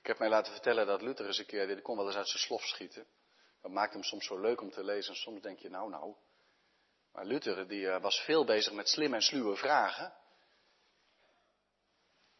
Ik 0.00 0.06
heb 0.06 0.18
mij 0.18 0.28
laten 0.28 0.52
vertellen 0.52 0.86
dat 0.86 1.02
Luther 1.02 1.26
eens 1.26 1.38
een 1.38 1.46
keer, 1.46 1.66
die 1.66 1.82
kon 1.82 1.96
wel 1.96 2.06
eens 2.06 2.16
uit 2.16 2.28
zijn 2.28 2.42
slof 2.42 2.62
schieten. 2.62 3.06
Dat 3.62 3.70
maakt 3.70 3.92
hem 3.92 4.02
soms 4.02 4.26
zo 4.26 4.40
leuk 4.40 4.60
om 4.60 4.70
te 4.70 4.84
lezen 4.84 5.14
en 5.14 5.20
soms 5.20 5.42
denk 5.42 5.58
je, 5.58 5.68
nou 5.68 5.90
nou. 5.90 6.14
Maar 7.12 7.24
Luther 7.24 7.68
die 7.68 7.88
eh, 7.88 8.02
was 8.02 8.20
veel 8.20 8.44
bezig 8.44 8.72
met 8.72 8.88
slimme 8.88 9.16
en 9.16 9.22
sluwe 9.22 9.56
vragen. 9.56 10.14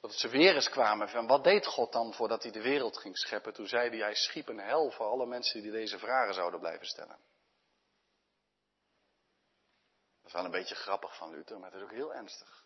Dat 0.07 0.19
ze 0.19 0.29
weer 0.29 0.55
eens 0.55 0.69
kwamen 0.69 1.09
van 1.09 1.27
wat 1.27 1.45
deed 1.45 1.66
God 1.66 1.92
dan 1.92 2.14
voordat 2.14 2.42
hij 2.42 2.53
de 2.53 2.62
wereld 2.62 2.99
ging 2.99 3.19
scheppen? 3.19 3.53
Toen 3.53 3.66
zei 3.66 3.88
hij, 3.88 3.99
hij 3.99 4.14
schiep 4.14 4.49
een 4.49 4.59
hel 4.59 4.90
voor 4.90 5.07
alle 5.07 5.27
mensen 5.27 5.62
die 5.62 5.71
deze 5.71 5.99
vragen 5.99 6.35
zouden 6.35 6.61
blijven 6.61 6.87
stellen. 6.87 7.19
Dat 10.16 10.27
is 10.27 10.33
wel 10.33 10.45
een 10.45 10.51
beetje 10.51 10.75
grappig 10.75 11.16
van 11.16 11.31
Luther, 11.31 11.59
maar 11.59 11.71
het 11.71 11.81
is 11.81 11.87
ook 11.87 11.95
heel 11.95 12.14
ernstig. 12.14 12.64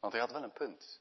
Want 0.00 0.12
hij 0.12 0.22
had 0.22 0.32
wel 0.32 0.42
een 0.42 0.52
punt. 0.52 1.00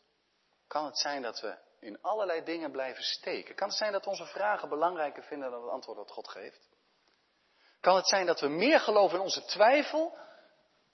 Kan 0.68 0.86
het 0.86 0.98
zijn 0.98 1.22
dat 1.22 1.40
we 1.40 1.58
in 1.80 2.02
allerlei 2.02 2.44
dingen 2.44 2.72
blijven 2.72 3.04
steken? 3.04 3.56
Kan 3.56 3.68
het 3.68 3.78
zijn 3.78 3.92
dat 3.92 4.08
onze 4.08 4.26
vragen 4.26 4.70
belangrijker 4.70 5.24
vinden 5.24 5.52
dan 5.52 5.62
het 5.62 5.72
antwoord 5.72 5.98
dat 5.98 6.12
God 6.12 6.28
geeft? 6.28 6.70
Kan 7.80 7.96
het 7.96 8.08
zijn 8.08 8.26
dat 8.26 8.40
we 8.40 8.48
meer 8.48 8.80
geloven 8.80 9.18
in 9.18 9.24
onze 9.24 9.46
twijfel 9.46 10.18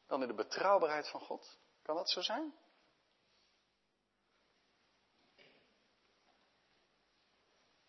dan 0.08 0.22
in 0.22 0.28
de 0.28 0.34
betrouwbaarheid 0.34 1.10
van 1.10 1.20
God? 1.20 1.58
Kan 1.84 1.96
dat 1.96 2.10
zo 2.10 2.22
zijn? 2.22 2.54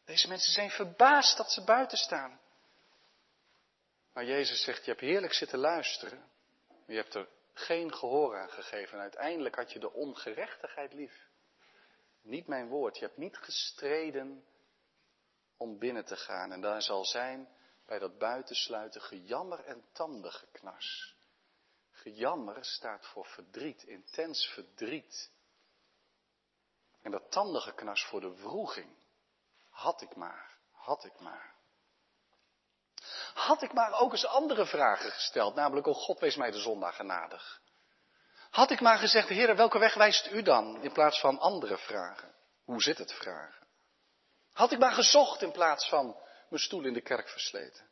Deze 0.05 0.29
mensen 0.29 0.53
zijn 0.53 0.71
verbaasd 0.71 1.37
dat 1.37 1.51
ze 1.51 1.65
buiten 1.65 1.99
staan. 1.99 2.41
Maar 4.13 4.25
Jezus 4.25 4.63
zegt, 4.63 4.85
je 4.85 4.91
hebt 4.91 5.03
heerlijk 5.03 5.33
zitten 5.33 5.59
luisteren, 5.59 6.19
maar 6.69 6.97
je 6.97 6.97
hebt 6.97 7.15
er 7.15 7.29
geen 7.53 7.95
gehoor 7.95 8.39
aan 8.39 8.51
gegeven. 8.51 8.95
En 8.95 9.01
uiteindelijk 9.01 9.55
had 9.55 9.73
je 9.73 9.79
de 9.79 9.93
ongerechtigheid 9.93 10.93
lief. 10.93 11.29
Niet 12.23 12.47
mijn 12.47 12.69
woord. 12.69 12.99
Je 12.99 13.05
hebt 13.05 13.17
niet 13.17 13.37
gestreden 13.37 14.45
om 15.57 15.79
binnen 15.79 16.05
te 16.05 16.17
gaan. 16.17 16.53
En 16.53 16.61
daar 16.61 16.83
zal 16.83 17.05
zijn 17.05 17.49
bij 17.87 17.99
dat 17.99 18.19
buitensluiten 18.19 19.01
gejammer 19.01 19.65
en 19.65 19.85
tandengeknars. 19.93 21.17
Gejammer 21.91 22.65
staat 22.65 23.07
voor 23.07 23.27
verdriet, 23.27 23.83
intens 23.83 24.47
verdriet. 24.47 25.31
En 27.03 27.11
dat 27.11 27.31
tandengeknars 27.31 28.05
voor 28.05 28.21
de 28.21 28.37
wroeging. 28.37 28.97
Had 29.75 30.01
ik 30.01 30.17
maar, 30.17 30.51
had 30.73 31.05
ik 31.05 31.21
maar. 31.21 31.53
Had 33.35 33.63
ik 33.63 33.73
maar 33.73 33.93
ook 34.01 34.13
eens 34.13 34.27
andere 34.27 34.67
vragen 34.67 35.11
gesteld, 35.11 35.55
namelijk, 35.55 35.87
oh 35.87 35.95
God, 35.95 36.21
wees 36.21 36.37
mij 36.37 36.51
de 36.51 36.59
zondag 36.59 36.97
genadig. 36.97 37.61
Had 38.51 38.71
ik 38.71 38.81
maar 38.81 38.99
gezegd, 38.99 39.29
Heer, 39.29 39.57
welke 39.57 39.79
weg 39.79 39.95
wijst 39.95 40.27
u 40.31 40.43
dan, 40.43 40.83
in 40.83 40.93
plaats 40.93 41.21
van 41.21 41.39
andere 41.39 41.79
vragen? 41.79 42.35
Hoe 42.65 42.83
zit 42.83 42.99
het 42.99 43.13
vragen? 43.13 43.67
Had 44.53 44.73
ik 44.73 44.79
maar 44.79 44.93
gezocht 44.93 45.43
in 45.43 45.53
plaats 45.53 45.89
van 45.89 46.17
mijn 46.49 46.63
stoel 46.63 46.85
in 46.85 46.93
de 46.93 47.03
kerk 47.03 47.29
versleten? 47.29 47.89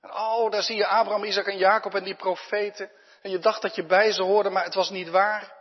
En 0.00 0.12
oh, 0.12 0.50
daar 0.50 0.62
zie 0.62 0.76
je 0.76 0.86
Abraham, 0.86 1.24
Isaac 1.24 1.46
en 1.46 1.58
Jacob 1.58 1.94
en 1.94 2.04
die 2.04 2.16
profeten. 2.16 2.90
En 3.22 3.30
je 3.30 3.38
dacht 3.38 3.62
dat 3.62 3.74
je 3.74 3.86
bij 3.86 4.12
ze 4.12 4.22
hoorde, 4.22 4.50
maar 4.50 4.64
het 4.64 4.74
was 4.74 4.90
niet 4.90 5.08
waar. 5.08 5.55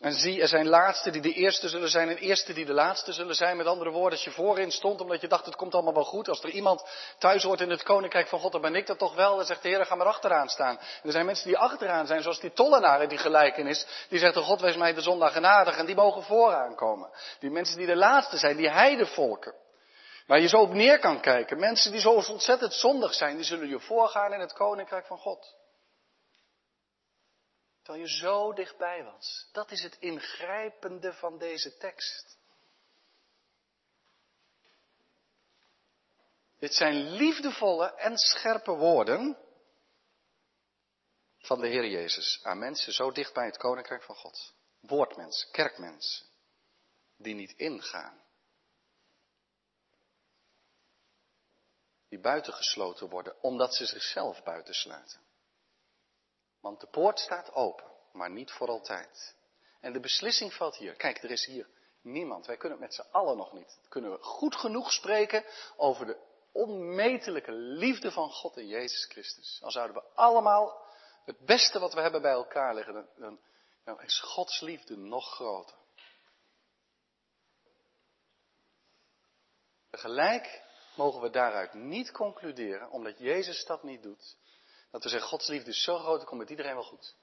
En 0.00 0.12
zie, 0.12 0.40
er 0.40 0.48
zijn 0.48 0.68
laatste 0.68 1.10
die 1.10 1.20
de 1.20 1.32
eerste 1.32 1.68
zullen 1.68 1.88
zijn 1.88 2.08
en 2.08 2.16
eerste 2.16 2.52
die 2.52 2.64
de 2.64 2.72
laatste 2.72 3.12
zullen 3.12 3.34
zijn. 3.34 3.56
Met 3.56 3.66
andere 3.66 3.90
woorden, 3.90 4.12
als 4.12 4.24
je 4.24 4.30
voorin 4.30 4.70
stond 4.70 5.00
omdat 5.00 5.20
je 5.20 5.28
dacht 5.28 5.46
het 5.46 5.56
komt 5.56 5.74
allemaal 5.74 5.94
wel 5.94 6.04
goed. 6.04 6.28
Als 6.28 6.42
er 6.42 6.50
iemand 6.50 6.84
thuis 7.18 7.42
hoort 7.42 7.60
in 7.60 7.70
het 7.70 7.82
koninkrijk 7.82 8.28
van 8.28 8.38
God, 8.38 8.52
dan 8.52 8.60
ben 8.60 8.74
ik 8.74 8.86
dat 8.86 8.98
toch 8.98 9.14
wel. 9.14 9.36
Dan 9.36 9.46
zegt 9.46 9.62
de 9.62 9.68
Heer, 9.68 9.86
ga 9.86 9.94
maar 9.94 10.06
achteraan 10.06 10.48
staan. 10.48 10.78
En 10.78 11.02
er 11.02 11.12
zijn 11.12 11.26
mensen 11.26 11.46
die 11.46 11.58
achteraan 11.58 12.06
zijn, 12.06 12.22
zoals 12.22 12.40
die 12.40 12.52
tollenaar 12.52 13.02
in 13.02 13.08
die 13.08 13.18
gelijkenis. 13.18 13.86
Die 14.08 14.18
zegt, 14.18 14.36
God 14.36 14.60
wees 14.60 14.76
mij 14.76 14.94
de 14.94 15.00
zondag 15.00 15.32
genadig. 15.32 15.76
En 15.76 15.86
die 15.86 15.94
mogen 15.94 16.22
vooraan 16.22 16.74
komen. 16.74 17.10
Die 17.38 17.50
mensen 17.50 17.76
die 17.76 17.86
de 17.86 17.96
laatste 17.96 18.36
zijn, 18.36 18.56
die 18.56 18.70
heidevolken. 18.70 19.54
Waar 20.26 20.40
je 20.40 20.48
zo 20.48 20.56
op 20.56 20.72
neer 20.72 20.98
kan 20.98 21.20
kijken. 21.20 21.58
Mensen 21.58 21.92
die 21.92 22.00
zo 22.00 22.10
ontzettend 22.10 22.74
zondig 22.74 23.14
zijn, 23.14 23.36
die 23.36 23.44
zullen 23.44 23.68
je 23.68 23.80
voorgaan 23.80 24.32
in 24.32 24.40
het 24.40 24.52
koninkrijk 24.52 25.06
van 25.06 25.18
God. 25.18 25.54
Terwijl 27.86 28.06
je 28.06 28.16
zo 28.16 28.52
dichtbij 28.52 29.04
was. 29.04 29.48
Dat 29.52 29.70
is 29.70 29.82
het 29.82 29.96
ingrijpende 29.98 31.12
van 31.12 31.38
deze 31.38 31.76
tekst. 31.76 32.38
Dit 36.58 36.74
zijn 36.74 37.10
liefdevolle 37.10 37.94
en 37.94 38.18
scherpe 38.18 38.72
woorden 38.72 39.38
van 41.38 41.60
de 41.60 41.66
Heer 41.68 41.86
Jezus 41.86 42.40
aan 42.42 42.58
mensen 42.58 42.92
zo 42.92 43.12
dicht 43.12 43.32
bij 43.34 43.46
het 43.46 43.56
koninkrijk 43.56 44.02
van 44.02 44.14
God. 44.14 44.54
Woordmens, 44.80 45.48
kerkmensen, 45.50 46.26
die 47.16 47.34
niet 47.34 47.52
ingaan. 47.56 48.24
Die 52.08 52.20
buitengesloten 52.20 53.08
worden 53.08 53.42
omdat 53.42 53.74
ze 53.74 53.86
zichzelf 53.86 54.42
buitensluiten. 54.42 55.25
Want 56.66 56.80
de 56.80 56.86
poort 56.86 57.18
staat 57.18 57.54
open, 57.54 57.84
maar 58.12 58.30
niet 58.30 58.50
voor 58.50 58.68
altijd. 58.68 59.34
En 59.80 59.92
de 59.92 60.00
beslissing 60.00 60.54
valt 60.54 60.76
hier. 60.76 60.94
Kijk, 60.94 61.22
er 61.22 61.30
is 61.30 61.44
hier 61.44 61.68
niemand. 62.02 62.46
Wij 62.46 62.56
kunnen 62.56 62.78
het 62.78 62.86
met 62.86 62.96
z'n 62.96 63.12
allen 63.12 63.36
nog 63.36 63.52
niet. 63.52 63.78
Kunnen 63.88 64.10
we 64.10 64.22
goed 64.22 64.56
genoeg 64.56 64.92
spreken 64.92 65.44
over 65.76 66.06
de 66.06 66.16
onmetelijke 66.52 67.52
liefde 67.52 68.12
van 68.12 68.30
God 68.30 68.56
in 68.56 68.66
Jezus 68.66 69.04
Christus. 69.04 69.58
Dan 69.60 69.70
zouden 69.70 69.96
we 69.96 70.02
allemaal 70.14 70.86
het 71.24 71.38
beste 71.38 71.78
wat 71.78 71.94
we 71.94 72.00
hebben 72.00 72.22
bij 72.22 72.32
elkaar 72.32 72.74
leggen. 72.74 73.08
Dan, 73.16 73.40
dan 73.84 74.02
is 74.02 74.20
Gods 74.20 74.60
liefde 74.60 74.96
nog 74.96 75.34
groter. 75.34 75.76
Tegelijk 79.90 80.62
mogen 80.96 81.20
we 81.20 81.30
daaruit 81.30 81.74
niet 81.74 82.12
concluderen, 82.12 82.90
omdat 82.90 83.18
Jezus 83.18 83.64
dat 83.64 83.82
niet 83.82 84.02
doet, 84.02 84.36
dat 84.96 85.04
we 85.04 85.10
zeggen, 85.10 85.28
Gods 85.28 85.48
liefde 85.48 85.70
is 85.70 85.82
zo 85.82 85.98
groot, 85.98 86.16
dan 86.16 86.26
komt 86.26 86.40
met 86.40 86.50
iedereen 86.50 86.74
wel 86.74 86.84
goed. 86.84 87.14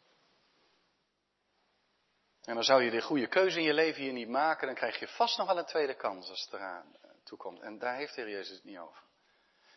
En 2.43 2.53
dan 2.53 2.63
zou 2.63 2.83
je 2.83 2.91
de 2.91 3.01
goede 3.01 3.27
keuze 3.27 3.57
in 3.57 3.63
je 3.63 3.73
leven 3.73 4.01
hier 4.01 4.13
niet 4.13 4.29
maken, 4.29 4.67
dan 4.67 4.75
krijg 4.75 4.99
je 4.99 5.07
vast 5.07 5.37
nog 5.37 5.47
wel 5.47 5.57
een 5.57 5.65
tweede 5.65 5.95
kans 5.95 6.29
als 6.29 6.41
het 6.43 6.53
eraan 6.53 6.95
eh, 7.01 7.09
toekomt. 7.23 7.61
En 7.61 7.79
daar 7.79 7.95
heeft 7.95 8.15
de 8.15 8.21
Heer 8.21 8.29
Jezus 8.29 8.55
het 8.55 8.63
niet 8.63 8.77
over. 8.77 9.03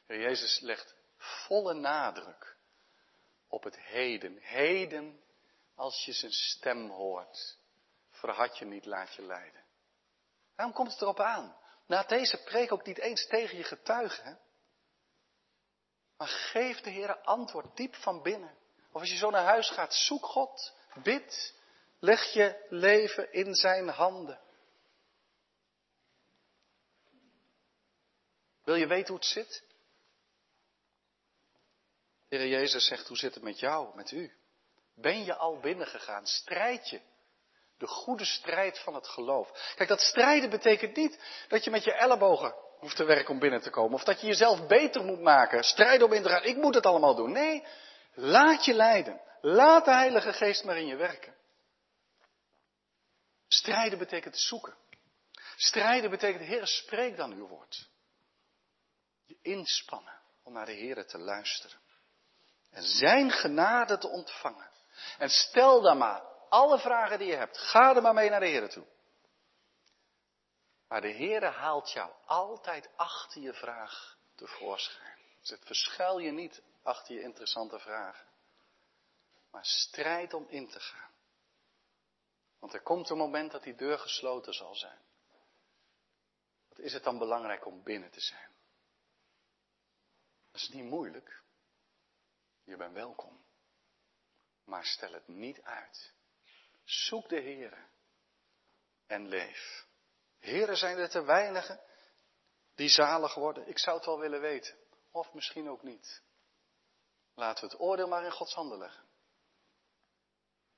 De 0.07 0.15
Heer 0.15 0.23
Jezus 0.23 0.61
legt 0.61 0.95
volle 1.17 1.75
nadruk 1.75 2.57
op 3.49 3.63
het 3.65 3.79
heden. 3.79 4.39
Heden, 4.41 5.21
als 5.75 6.05
je 6.05 6.13
zijn 6.13 6.33
stem 6.33 6.91
hoort, 6.91 7.59
verhad 8.11 8.59
je 8.59 8.65
niet, 8.65 8.85
laat 8.85 9.15
je 9.15 9.23
leiden. 9.23 9.65
Waarom 10.57 10.75
komt 10.75 10.93
het 10.93 11.03
erop 11.03 11.21
aan? 11.21 11.57
Na 11.87 12.03
deze 12.03 12.43
preek 12.43 12.73
ook 12.73 12.87
niet 12.87 12.99
eens 12.99 13.27
tegen 13.27 13.57
je 13.57 13.65
getuigen. 13.65 14.41
Maar 16.17 16.29
geef 16.29 16.81
de 16.81 16.91
Heer 16.91 17.19
antwoord 17.19 17.77
diep 17.77 17.95
van 17.95 18.23
binnen. 18.23 18.55
Of 18.93 19.01
als 19.01 19.11
je 19.11 19.17
zo 19.17 19.31
naar 19.31 19.45
huis 19.45 19.71
gaat, 19.71 19.95
zoek 19.95 20.27
God, 20.27 20.73
bid, 21.03 21.55
leg 21.99 22.33
je 22.33 22.67
leven 22.69 23.33
in 23.33 23.55
zijn 23.55 23.89
handen. 23.89 24.41
Wil 28.65 28.75
je 28.75 28.87
weten 28.87 29.09
hoe 29.09 29.17
het 29.17 29.27
zit? 29.27 29.65
De 32.29 32.37
Heer 32.37 32.49
Jezus 32.49 32.87
zegt, 32.87 33.09
hoe 33.09 33.17
zit 33.17 33.35
het 33.35 33.43
met 33.43 33.59
jou, 33.59 33.97
met 33.97 34.11
u? 34.11 34.33
Ben 34.95 35.25
je 35.25 35.35
al 35.35 35.61
binnengegaan? 35.61 36.27
Strijd 36.27 36.89
je? 36.89 37.01
De 37.79 37.87
goede 37.87 38.25
strijd 38.25 38.79
van 38.79 38.95
het 38.95 39.09
geloof. 39.09 39.73
Kijk, 39.75 39.89
dat 39.89 40.01
strijden 40.01 40.51
betekent 40.51 40.97
niet 40.97 41.19
dat 41.49 41.65
je 41.65 41.71
met 41.71 41.85
je 41.85 41.93
ellebogen 41.93 42.55
hoeft 42.79 42.97
te 42.97 43.05
werken 43.05 43.35
om 43.35 43.39
binnen 43.39 43.61
te 43.61 43.71
komen. 43.71 43.95
Of 43.95 44.05
dat 44.05 44.21
je 44.21 44.27
jezelf 44.27 44.67
beter 44.67 45.05
moet 45.05 45.21
maken. 45.21 45.65
Strijden 45.65 46.07
om 46.07 46.13
in 46.13 46.23
te 46.23 46.29
gaan. 46.29 46.45
Ik 46.45 46.57
moet 46.57 46.75
het 46.75 46.87
allemaal 46.87 47.15
doen. 47.15 47.33
Nee, 47.33 47.65
laat 48.15 48.65
je 48.65 48.75
leiden. 48.75 49.21
Laat 49.41 49.85
de 49.85 49.91
Heilige 49.91 50.33
Geest 50.33 50.65
maar 50.65 50.77
in 50.77 50.87
je 50.87 50.97
werken. 50.97 51.35
Strijden 53.49 53.99
betekent 53.99 54.39
zoeken. 54.39 54.75
Strijden 55.57 56.11
betekent, 56.11 56.45
Heer, 56.45 56.67
spreek 56.67 57.17
dan 57.17 57.33
uw 57.33 57.47
woord. 57.47 57.89
Je 59.25 59.39
inspannen 59.43 60.21
om 60.43 60.53
naar 60.53 60.67
de 60.67 60.73
Heer 60.73 61.07
te 61.07 61.19
luisteren. 61.19 61.79
En 62.71 62.83
zijn 62.83 63.31
genade 63.31 63.99
te 63.99 64.09
ontvangen. 64.09 64.71
En 65.19 65.29
stel 65.29 65.81
dan 65.81 65.99
maar 65.99 66.23
alle 66.49 66.79
vragen 66.79 67.19
die 67.19 67.29
je 67.29 67.37
hebt. 67.37 67.59
Ga 67.59 67.95
er 67.97 68.03
maar 68.03 68.15
mee 68.15 68.31
naar 68.31 68.41
de 68.41 68.47
Heer 68.47 68.69
toe. 68.69 68.87
Maar 70.89 71.01
de 71.01 71.13
Heere 71.13 71.47
haalt 71.47 71.93
jou 71.93 72.13
altijd 72.25 72.91
achter 72.97 73.43
je 73.43 73.55
vraag 73.55 74.19
tevoorschijn. 74.35 75.19
Dus 75.41 75.59
verschuil 75.61 76.19
je 76.19 76.31
niet 76.31 76.63
achter 76.83 77.15
je 77.15 77.23
interessante 77.23 77.79
vragen. 77.79 78.27
Maar 79.51 79.65
strijd 79.65 80.35
om 80.35 80.47
in 80.49 80.69
te 80.69 80.81
gaan. 80.81 81.11
Want 82.59 82.75
er 82.75 82.83
komt 82.83 83.11
een 83.11 83.17
moment 83.17 83.53
dat 83.53 83.63
die 83.63 83.75
deur 83.75 83.99
gesloten 83.99 84.55
zal 84.55 84.75
zijn. 84.75 84.99
Wat 86.69 86.79
is 86.79 86.93
het 86.93 87.05
dan 87.05 87.19
belangrijk 87.19 87.67
om 87.67 87.83
binnen 87.83 88.11
te 88.11 88.21
zijn? 88.21 88.51
Dat 90.51 90.61
is 90.61 90.69
niet 90.69 90.85
moeilijk. 90.85 91.43
Je 92.65 92.77
bent 92.77 92.93
welkom. 92.93 93.45
Maar 94.65 94.85
stel 94.85 95.13
het 95.13 95.29
niet 95.29 95.63
uit. 95.63 96.13
Zoek 96.85 97.29
de 97.29 97.41
Heere 97.41 97.87
en 99.07 99.29
leef. 99.29 99.87
Heren, 100.47 100.77
zijn 100.77 100.99
er 100.99 101.09
te 101.09 101.23
weinigen 101.25 101.81
die 102.75 102.89
zalig 102.89 103.35
worden? 103.35 103.69
Ik 103.69 103.79
zou 103.79 103.97
het 103.97 104.07
wel 104.07 104.19
willen 104.19 104.41
weten. 104.41 104.77
Of 105.11 105.33
misschien 105.33 105.69
ook 105.69 105.83
niet. 105.83 106.23
Laten 107.35 107.65
we 107.65 107.71
het 107.71 107.81
oordeel 107.81 108.09
maar 108.09 108.25
in 108.25 108.33
Gods 108.33 108.55
handen 108.55 108.79
leggen. 108.79 109.05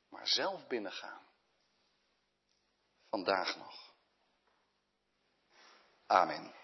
Maar 0.09 0.29
zelf 0.29 0.67
binnengaan. 0.67 1.27
Vandaag 3.09 3.57
nog. 3.57 3.95
Amen. 6.07 6.55